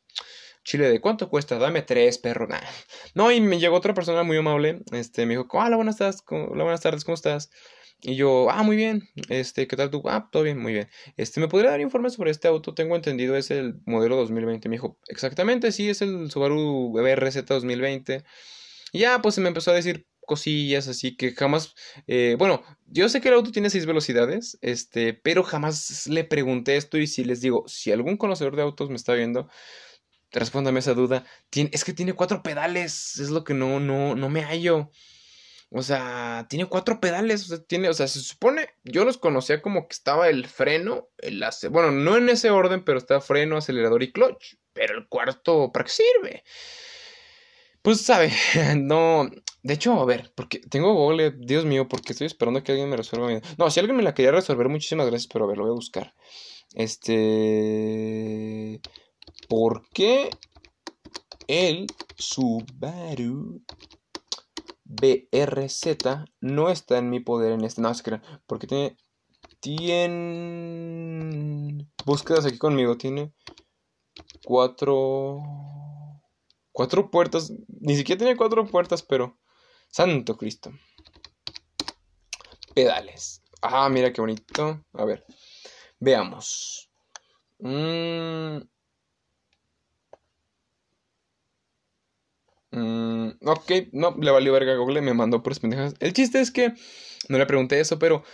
[0.64, 2.48] Chile de cuánto cuesta, dame tres, perro.
[3.14, 4.80] No, y me llegó otra persona muy amable.
[4.92, 7.50] Este, me dijo, hola, buenas tardes, hola, buenas tardes, ¿cómo estás?
[8.00, 9.08] Y yo, ah, muy bien.
[9.28, 10.02] Este, ¿qué tal tú?
[10.06, 10.88] Ah, todo bien, muy bien.
[11.16, 12.74] Este, ¿me podría dar informes sobre este auto?
[12.74, 14.68] Tengo entendido, es el modelo 2020.
[14.68, 18.24] Me dijo, exactamente, sí, es el Subaru BRZ 2020.
[18.92, 21.74] Y ya, pues se me empezó a decir cosillas así que jamás
[22.06, 26.76] eh, bueno yo sé que el auto tiene seis velocidades este pero jamás le pregunté
[26.76, 29.48] esto y si les digo si algún conocedor de autos me está viendo
[30.34, 31.24] Respóndame esa duda.
[31.52, 33.18] es que tiene cuatro pedales.
[33.18, 34.90] Es lo que no, no, no me hallo.
[35.70, 37.44] O sea, tiene cuatro pedales.
[37.44, 38.70] O sea, tiene, o sea, se supone.
[38.82, 42.98] Yo los conocía como que estaba el freno, el Bueno, no en ese orden, pero
[42.98, 44.56] está freno, acelerador y clutch.
[44.72, 46.44] Pero el cuarto, ¿para qué sirve?
[47.82, 48.32] Pues sabe,
[48.76, 49.30] no.
[49.62, 52.96] De hecho, a ver, porque tengo Google, Dios mío, porque estoy esperando que alguien me
[52.96, 53.40] resuelva.
[53.58, 55.74] No, si alguien me la quería resolver, muchísimas gracias, pero a ver, lo voy a
[55.74, 56.14] buscar.
[56.74, 57.20] Este.
[59.48, 60.30] ¿Por qué
[61.46, 61.86] el
[62.16, 63.62] Subaru
[64.84, 65.98] BRZ
[66.40, 67.80] no está en mi poder en este?
[67.82, 68.96] No, es que porque tiene.
[69.60, 70.18] Tiene.
[72.04, 72.96] Búsquedas aquí conmigo.
[72.98, 73.32] Tiene
[74.44, 75.40] cuatro.
[76.72, 77.52] Cuatro puertas.
[77.68, 79.38] Ni siquiera tiene cuatro puertas, pero.
[79.88, 80.70] Santo Cristo.
[82.74, 83.42] Pedales.
[83.62, 84.84] Ah, mira qué bonito.
[84.92, 85.24] A ver.
[86.00, 86.90] Veamos.
[87.58, 88.58] Mmm.
[92.74, 95.94] Mm, ok, no, le valió verga Google, me mandó por pendejas.
[96.00, 96.74] El chiste es que
[97.28, 98.24] no le pregunté eso, pero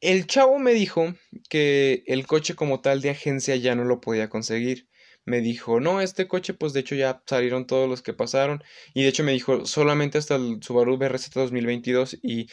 [0.00, 1.14] el chavo me dijo
[1.48, 4.88] que el coche como tal de agencia ya no lo podía conseguir.
[5.24, 8.62] Me dijo, no, este coche, pues de hecho ya salieron todos los que pasaron.
[8.94, 12.18] Y de hecho me dijo, solamente hasta el Subaru BRZ 2022.
[12.22, 12.48] Y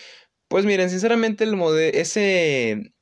[0.47, 2.93] pues miren, sinceramente el modelo, ese...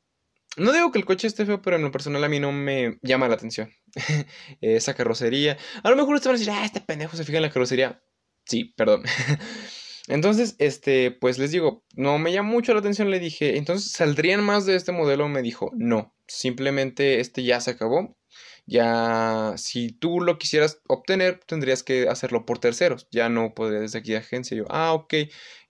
[0.58, 3.00] No digo que el coche esté feo, pero en lo personal a mí no me
[3.02, 3.72] llama la atención.
[4.62, 5.58] Esa carrocería.
[5.84, 8.04] A lo mejor ustedes van a decir, ah, este pendejo se fija en la carrocería.
[8.46, 9.04] Sí, perdón.
[10.08, 14.44] Entonces, este, pues les digo, no me llama mucho la atención, le dije, entonces, ¿saldrían
[14.44, 15.30] más de este modelo?
[15.30, 18.18] Me dijo, no, simplemente este ya se acabó.
[18.66, 24.00] Ya, si tú lo quisieras obtener, tendrías que hacerlo por terceros, ya no podrías desde
[24.00, 24.58] aquí de agencia.
[24.58, 25.14] Yo, ah, ok,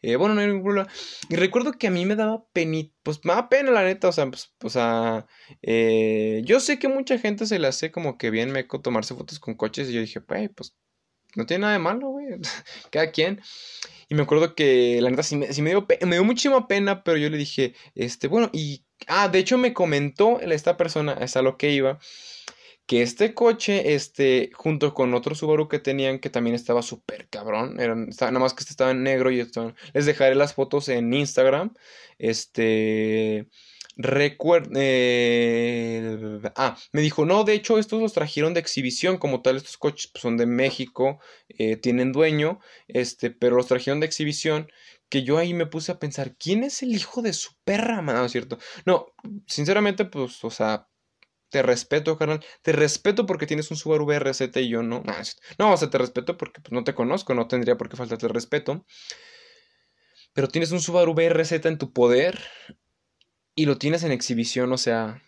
[0.02, 0.90] eh, bueno, no hay ningún problema.
[1.30, 4.12] Y recuerdo que a mí me daba pena, pues me daba pena, la neta, o
[4.12, 5.28] sea, pues, o sea,
[5.62, 9.40] eh, yo sé que mucha gente se le hace como que bien meco tomarse fotos
[9.40, 10.76] con coches, y yo dije, pues
[11.36, 12.28] no tiene nada de malo, güey.
[12.92, 13.42] Cada quien.
[14.10, 17.30] Y me acuerdo que la neta sí me, dio, me dio muchísima pena, pero yo
[17.30, 18.86] le dije, este, bueno, y...
[19.08, 22.00] Ah, de hecho me comentó esta persona, es a lo que iba,
[22.86, 27.80] que este coche, este, junto con otro Subaru que tenían, que también estaba súper cabrón,
[27.80, 31.14] eran, nada más que este estaba en negro y esto, les dejaré las fotos en
[31.14, 31.74] Instagram,
[32.18, 33.48] este,
[33.96, 34.72] Recuerda.
[34.76, 39.78] Eh, ah, me dijo, no, de hecho, estos los trajeron de exhibición, como tal, estos
[39.78, 44.68] coches pues, son de México, eh, tienen dueño, este, pero los trajeron de exhibición.
[45.10, 48.28] Que yo ahí me puse a pensar, ¿quién es el hijo de su perra, mano?
[48.30, 48.58] ¿Cierto?
[48.86, 49.06] No,
[49.46, 50.88] sinceramente, pues, o sea,
[51.50, 52.44] te respeto, carnal.
[52.64, 55.04] Te respeto porque tienes un Subaru BRZ y yo no.
[55.60, 58.26] No, o sea, te respeto porque pues, no te conozco, no tendría por qué faltarte
[58.26, 58.88] el respeto.
[60.34, 62.40] Pero tienes un Subaru BRZ en tu poder
[63.56, 65.22] y lo tienes en exhibición, o sea,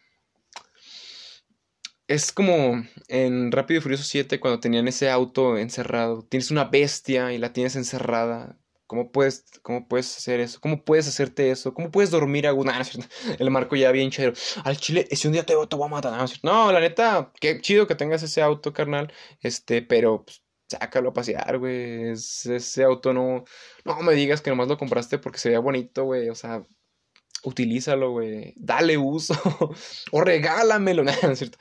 [2.08, 7.34] es como en Rápido y Furioso 7 cuando tenían ese auto encerrado, tienes una bestia
[7.34, 8.60] y la tienes encerrada.
[8.88, 10.60] ¿Cómo puedes, cómo puedes hacer eso?
[10.62, 11.74] ¿Cómo puedes hacerte eso?
[11.74, 12.80] ¿Cómo puedes dormir a una...
[13.40, 14.34] el marco ya bien chido.
[14.64, 16.30] Al chile, si un día te, voy a matar.
[16.44, 19.12] No, la neta, qué chido que tengas ese auto, carnal.
[19.42, 22.12] Este, pero pues, sácalo a pasear, güey.
[22.12, 23.44] ese auto no.
[23.86, 26.30] No me digas que nomás lo compraste porque se veía bonito, güey.
[26.30, 26.64] O sea,
[27.46, 29.36] utilízalo, güey, dale uso,
[30.12, 31.58] o regálamelo, nada, ¿no es cierto?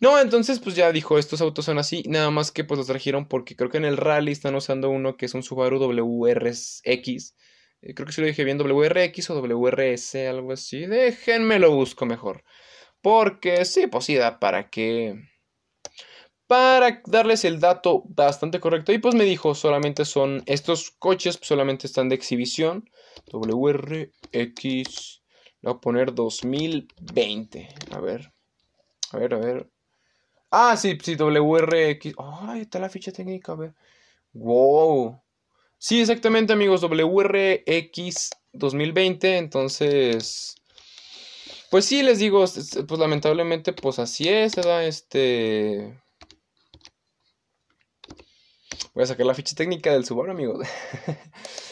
[0.00, 3.26] No, entonces pues ya dijo, estos autos son así, nada más que pues los trajeron
[3.26, 7.94] porque creo que en el rally están usando uno que es un Subaru WRX, eh,
[7.94, 12.44] creo que si lo dije bien, WRX o WRS, algo así, déjenme lo busco mejor,
[13.00, 15.30] porque sí, pues da para que
[16.50, 18.92] para darles el dato bastante correcto.
[18.92, 22.90] Y pues me dijo, solamente son estos coches, solamente están de exhibición.
[23.32, 25.19] WRX,
[25.62, 27.68] voy a poner 2020.
[27.90, 28.32] A ver,
[29.12, 29.70] a ver, a ver.
[30.50, 32.14] Ah, sí, sí, WRX.
[32.18, 33.74] Ay, está la ficha técnica, a ver.
[34.32, 35.20] Wow.
[35.78, 39.38] Sí, exactamente, amigos, WRX 2020.
[39.38, 40.54] Entonces,
[41.70, 44.86] pues sí, les digo, pues lamentablemente, pues así es, ¿verdad?
[44.86, 46.00] Este
[48.94, 50.66] Voy a sacar la ficha técnica del Subaru, amigos.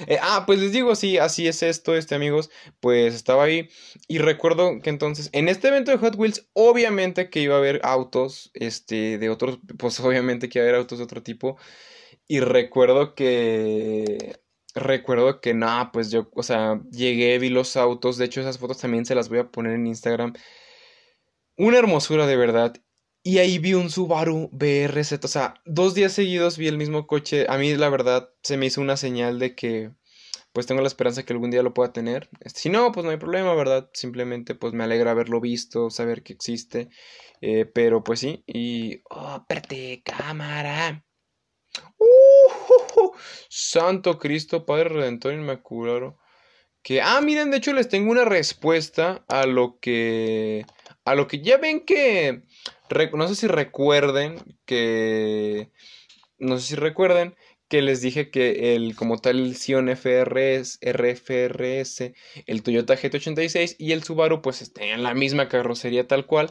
[0.07, 2.51] Eh, ah, pues les digo, sí, así es esto, este, amigos.
[2.79, 3.69] Pues estaba ahí.
[4.07, 7.81] Y recuerdo que entonces, en este evento de Hot Wheels, obviamente que iba a haber
[7.83, 11.59] autos, este, de otros, pues obviamente que iba a haber autos de otro tipo.
[12.29, 14.39] Y recuerdo que
[14.75, 18.79] recuerdo que nada, pues yo, o sea, llegué, vi los autos, de hecho esas fotos
[18.79, 20.33] también se las voy a poner en Instagram.
[21.57, 22.77] Una hermosura de verdad.
[23.29, 25.23] Y ahí vi un Subaru BRZ.
[25.23, 27.45] O sea, dos días seguidos vi el mismo coche.
[27.51, 29.91] A mí, la verdad, se me hizo una señal de que,
[30.55, 32.31] pues tengo la esperanza que algún día lo pueda tener.
[32.41, 33.91] Este, si no, pues no hay problema, ¿verdad?
[33.93, 36.89] Simplemente, pues me alegra haberlo visto, saber que existe.
[37.43, 38.45] Eh, pero, pues sí.
[38.47, 39.03] Y.
[39.11, 39.45] ¡Oh,
[40.05, 41.05] cámara!
[41.99, 43.11] ¡Uh!
[43.51, 46.17] Santo Cristo, Padre Redentor Inmaculado.
[46.83, 47.03] Que.
[47.03, 50.65] Ah, miren, de hecho, les tengo una respuesta a lo que.
[51.05, 52.45] A lo que ya ven que
[53.15, 55.71] no sé si recuerden que.
[56.39, 57.35] No sé si recuerden
[57.69, 62.13] que les dije que el como tal el Sion FRS, RFRS,
[62.47, 66.51] el Toyota GT86 y el Subaru pues en la misma carrocería tal cual.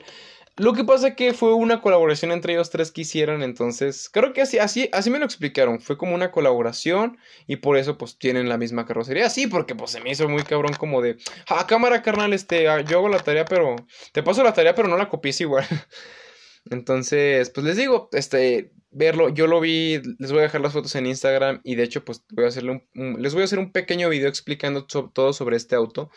[0.60, 4.42] Lo que pasa que fue una colaboración entre ellos tres que hicieron, entonces creo que
[4.42, 8.50] así, así, así me lo explicaron, fue como una colaboración y por eso pues tienen
[8.50, 11.18] la misma carrocería, sí, porque pues se me hizo muy cabrón como de,
[11.48, 13.76] ah, cámara carnal, este, ah, yo hago la tarea pero,
[14.14, 15.66] te paso la tarea pero no la copies igual.
[16.72, 20.96] Entonces, pues les digo, este, verlo, yo lo vi, les voy a dejar las fotos
[20.96, 23.72] en Instagram y de hecho, pues voy a hacerle un, les voy a hacer un
[23.72, 26.10] pequeño video explicando todo sobre este auto,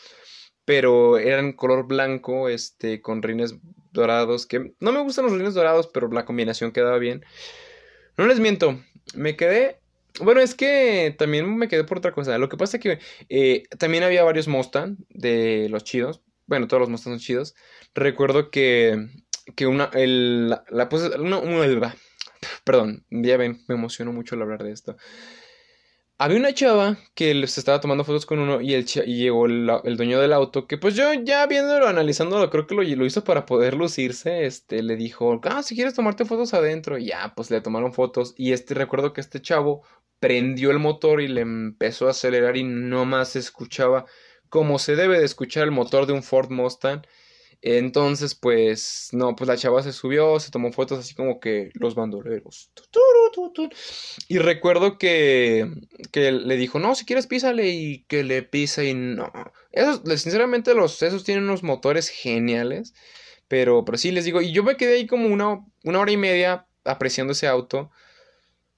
[0.65, 3.57] pero eran color blanco, este, con rines
[3.93, 7.25] dorados, que no me gustan los rines dorados, pero la combinación quedaba bien.
[8.17, 8.81] No les miento,
[9.15, 9.81] me quedé,
[10.21, 12.99] bueno, es que también me quedé por otra cosa, lo que pasa es que
[13.29, 17.55] eh, también había varios Mustang de los chidos, bueno, todos los Mustang son chidos,
[17.95, 19.09] recuerdo que
[19.57, 20.89] que una, el, la, la
[21.19, 21.97] una,
[22.65, 24.97] perdón, ya ven, me emociono mucho al hablar de esto.
[26.19, 29.71] Había una chava que se estaba tomando fotos con uno y, el y llegó el,
[29.85, 33.25] el, dueño del auto que pues yo ya viéndolo, analizándolo, creo que lo, lo, hizo
[33.25, 37.51] para poder lucirse, este, le dijo, ah, si quieres tomarte fotos adentro, y ya, pues
[37.51, 39.83] le tomaron fotos y este, recuerdo que este chavo
[40.19, 44.05] prendió el motor y le empezó a acelerar y no más escuchaba
[44.51, 47.01] como se debe de escuchar el motor de un Ford Mustang
[47.63, 51.95] entonces, pues, no, pues la chava se subió, se tomó fotos así como que los
[51.95, 52.71] bandoleros.
[54.29, 55.71] Y recuerdo que,
[56.11, 59.31] que le dijo, no, si quieres písale y que le pisa y no.
[59.73, 62.95] Esos, sinceramente, los, esos tienen unos motores geniales.
[63.49, 66.17] Pero, pero sí, les digo, y yo me quedé ahí como una, una hora y
[66.17, 67.91] media apreciando ese auto.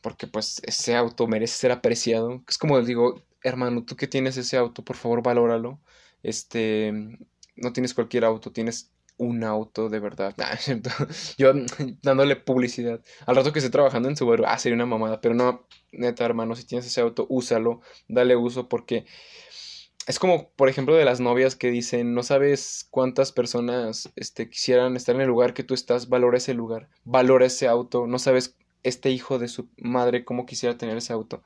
[0.00, 2.42] Porque pues ese auto merece ser apreciado.
[2.48, 5.80] Es como les digo, hermano, tú que tienes ese auto, por favor, valóralo.
[6.22, 6.92] Este,
[7.56, 10.34] no tienes cualquier auto, tienes un auto de verdad.
[10.38, 10.58] Ah,
[11.38, 11.52] Yo
[12.02, 13.00] dándole publicidad.
[13.26, 15.20] Al rato que esté trabajando en Subaru, ah, sería una mamada.
[15.20, 19.06] Pero no, neta, hermano, si tienes ese auto, úsalo, dale uso porque
[20.06, 24.96] es como, por ejemplo, de las novias que dicen, no sabes cuántas personas este, quisieran
[24.96, 28.56] estar en el lugar que tú estás, valora ese lugar, valora ese auto, no sabes
[28.82, 31.44] este hijo de su madre cómo quisiera tener ese auto.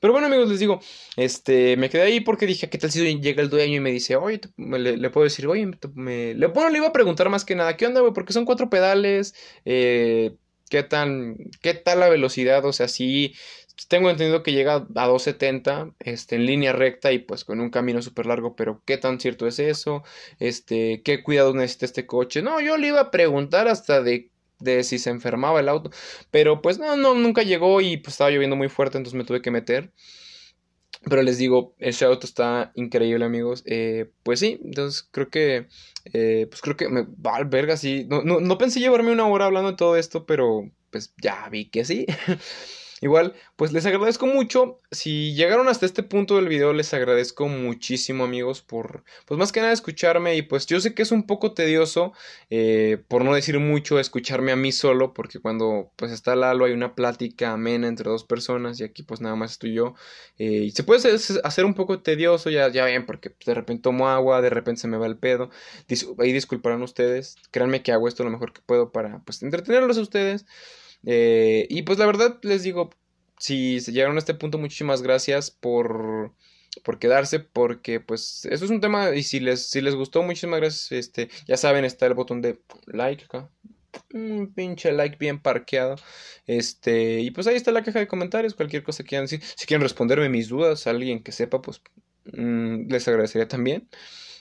[0.00, 0.80] Pero bueno, amigos, les digo,
[1.16, 4.16] este, me quedé ahí porque dije, ¿qué tal si llega el dueño y me dice,
[4.16, 8.00] oye, le, puedo decir, oye, bueno, le iba a preguntar más que nada, ¿qué onda,
[8.00, 8.12] güey?
[8.12, 9.34] Porque son cuatro pedales,
[9.64, 10.36] eh,
[10.68, 12.64] ¿qué tan, qué tal la velocidad?
[12.64, 13.34] O sea, sí,
[13.88, 18.02] tengo entendido que llega a 270 este, en línea recta y pues con un camino
[18.02, 20.02] súper largo, pero ¿qué tan cierto es eso?
[20.38, 22.42] Este, ¿qué cuidados necesita este coche?
[22.42, 25.90] No, yo le iba a preguntar hasta de de si se enfermaba el auto.
[26.30, 29.42] Pero pues no, no, nunca llegó y pues estaba lloviendo muy fuerte, entonces me tuve
[29.42, 29.92] que meter.
[31.08, 33.62] Pero les digo, ese auto está increíble, amigos.
[33.66, 35.68] Eh, pues sí, entonces creo que.
[36.12, 37.76] Eh, pues creo que me va al verga.
[38.08, 41.68] No, no, no, pensé llevarme una hora hablando de todo esto, pero pues ya vi
[41.68, 42.06] que sí.
[43.00, 44.80] Igual, pues les agradezco mucho.
[44.90, 49.60] Si llegaron hasta este punto del video, les agradezco muchísimo, amigos, por, pues más que
[49.60, 50.36] nada escucharme.
[50.36, 52.12] Y pues yo sé que es un poco tedioso,
[52.48, 56.72] eh, por no decir mucho, escucharme a mí solo, porque cuando pues está Lalo hay
[56.72, 59.94] una plática amena entre dos personas y aquí pues nada más estoy yo.
[60.38, 63.82] Eh, y se puede hacer un poco tedioso, ya, ya ven, porque pues, de repente
[63.82, 65.50] tomo agua, de repente se me va el pedo.
[66.18, 67.36] ahí disculparán ustedes.
[67.50, 70.46] Créanme que hago esto lo mejor que puedo para pues entretenerlos a ustedes.
[71.06, 72.90] Eh, y pues la verdad les digo,
[73.38, 76.34] si se llegaron a este punto, muchísimas gracias por,
[76.84, 80.60] por quedarse, porque pues eso es un tema y si les, si les gustó, muchísimas
[80.60, 80.92] gracias.
[80.92, 83.50] Este, ya saben, está el botón de like acá.
[84.12, 85.96] Un pinche like bien parqueado.
[86.46, 88.54] Este, y pues ahí está la caja de comentarios.
[88.54, 89.42] Cualquier cosa que quieran decir.
[89.56, 91.80] Si quieren responderme mis dudas, alguien que sepa, pues
[92.24, 93.88] mm, les agradecería también.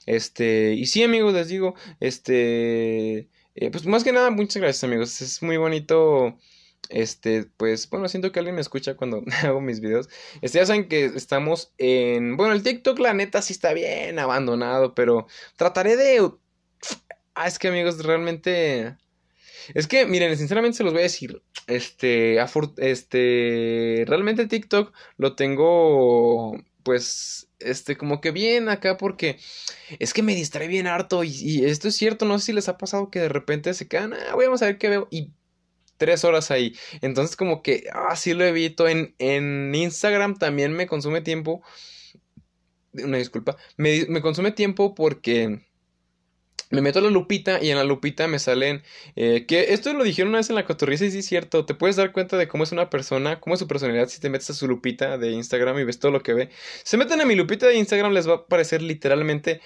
[0.05, 5.21] Este, y sí, amigos, les digo, este, eh, pues más que nada, muchas gracias, amigos.
[5.21, 6.37] Es muy bonito
[6.89, 10.09] este, pues bueno, siento que alguien me escucha cuando hago mis videos.
[10.41, 12.37] Este, ya saben que estamos en.
[12.37, 16.31] Bueno, el TikTok, la neta, sí está bien abandonado, pero trataré de.
[17.33, 18.97] Ah, es que amigos, realmente.
[19.73, 21.41] Es que, miren, sinceramente se los voy a decir.
[21.67, 22.37] Este,
[22.77, 29.39] este, realmente TikTok lo tengo, pues, este, como que bien acá porque
[29.97, 32.69] es que me distrae bien harto y, y, esto es cierto, no sé si les
[32.69, 35.31] ha pasado que de repente se quedan, ah, vamos a ver qué veo y
[35.97, 36.75] tres horas ahí.
[37.01, 38.87] Entonces como que, ah, sí lo evito.
[38.87, 41.61] En, en Instagram también me consume tiempo.
[42.93, 43.57] Una disculpa.
[43.77, 45.61] Me, me consume tiempo porque
[46.71, 48.81] me meto a la lupita y en la lupita me salen
[49.15, 51.75] eh, que esto lo dijeron una vez en la cotorriza y sí es cierto, te
[51.75, 54.49] puedes dar cuenta de cómo es una persona, cómo es su personalidad si te metes
[54.49, 56.49] a su lupita de Instagram y ves todo lo que ve.
[56.83, 59.61] Se meten a mi lupita de Instagram les va a aparecer literalmente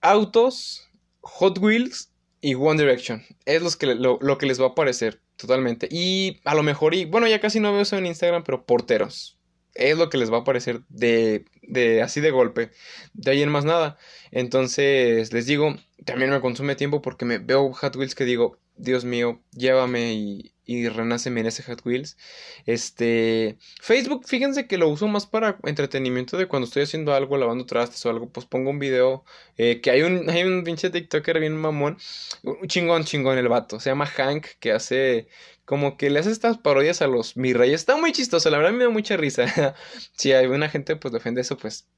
[0.00, 0.88] autos,
[1.20, 3.24] Hot Wheels y One Direction.
[3.44, 5.88] Es los que, lo, que les va a aparecer totalmente.
[5.90, 9.38] Y a lo mejor, y bueno, ya casi no veo eso en Instagram, pero porteros.
[9.74, 12.70] Es lo que les va a aparecer de, de así de golpe.
[13.12, 13.98] De ahí en más nada.
[14.30, 19.04] Entonces, les digo, también me consume tiempo porque me veo Hot Wheels que digo, Dios
[19.04, 22.18] mío, llévame y, y renáceme en ese Hot Wheels.
[22.66, 27.64] Este, Facebook, fíjense que lo uso más para entretenimiento de cuando estoy haciendo algo, lavando
[27.66, 29.24] trastes o algo, pues pongo un video,
[29.56, 31.96] eh, que hay un, hay un pinche TikToker bien mamón,
[32.42, 35.28] un chingón, chingón el vato, se llama Hank, que hace,
[35.64, 38.72] como que le hace estas parodias a los mi reyes, está muy chistoso, la verdad
[38.72, 39.46] me da mucha risa.
[40.12, 41.88] si hay una gente pues defiende eso, pues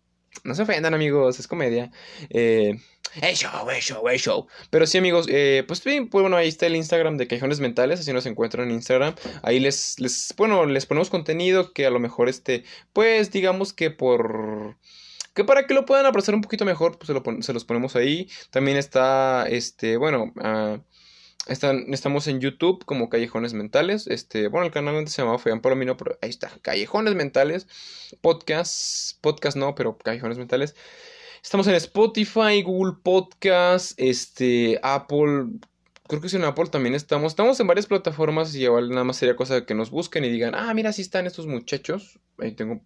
[0.44, 1.90] no se ofendan, amigos, es comedia.
[2.30, 2.78] Eh,
[3.20, 4.46] es show, es show, es show.
[4.70, 8.00] Pero sí, amigos, eh, pues bien, pues, bueno, ahí está el Instagram de Cajones Mentales,
[8.00, 9.14] así nos encuentran en Instagram.
[9.42, 9.96] Ahí les,
[10.36, 14.76] bueno, les ponemos contenido que a lo mejor este, pues digamos que por...
[15.34, 17.94] Que para que lo puedan apreciar un poquito mejor, pues se, lo, se los ponemos
[17.94, 18.28] ahí.
[18.50, 20.80] También está, este, bueno, uh,
[21.46, 24.06] estamos en YouTube como Callejones Mentales.
[24.06, 26.50] Este, bueno, el canal antes se llamaba Fabián Palomino, pero ahí está.
[26.62, 27.66] Callejones Mentales.
[28.20, 29.20] Podcast.
[29.20, 30.74] Podcast no, pero Callejones Mentales.
[31.42, 35.46] Estamos en Spotify, Google Podcast, este, Apple.
[36.06, 37.32] Creo que si en Apple también estamos.
[37.32, 40.54] Estamos en varias plataformas y igual nada más sería cosa que nos busquen y digan,
[40.54, 42.20] ah, mira, así están estos muchachos.
[42.38, 42.82] Ahí tengo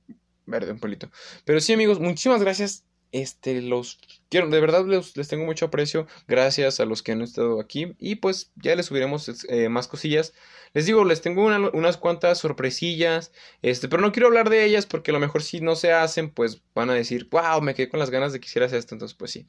[0.47, 1.11] verde un pelito.
[1.45, 2.85] Pero sí, amigos, muchísimas gracias
[3.15, 6.09] este, los quiero, de verdad les, tengo mucho aprecio.
[6.27, 7.95] Gracias a los que han estado aquí.
[8.01, 10.35] Y pues ya les subiremos eh, más cosillas.
[10.73, 13.31] Les digo, les tengo unas cuantas sorpresillas.
[13.63, 16.29] Este, pero no quiero hablar de ellas porque a lo mejor si no se hacen,
[16.31, 18.97] pues van a decir, wow, me quedé con las ganas de que hicieras esto.
[18.97, 19.47] Entonces, pues sí.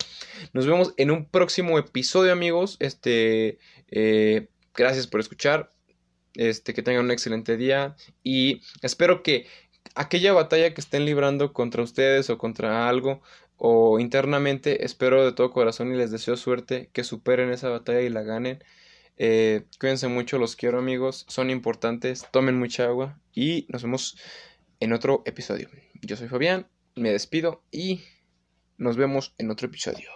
[0.53, 2.78] Nos vemos en un próximo episodio, amigos.
[2.80, 3.57] Este,
[3.89, 5.72] eh, gracias por escuchar.
[6.36, 7.95] Este, que tengan un excelente día.
[8.22, 9.47] Y espero que
[9.95, 13.22] aquella batalla que estén librando contra ustedes o contra algo
[13.58, 18.10] o internamente espero de todo corazón y les deseo suerte que superen esa batalla y
[18.10, 18.64] la ganen.
[19.18, 24.18] Eh, cuídense mucho, los quiero amigos, son importantes, tomen mucha agua y nos vemos
[24.80, 25.70] en otro episodio.
[26.01, 28.01] Yo soy Fabián, me despido y
[28.78, 30.10] nos vemos en otro episodio.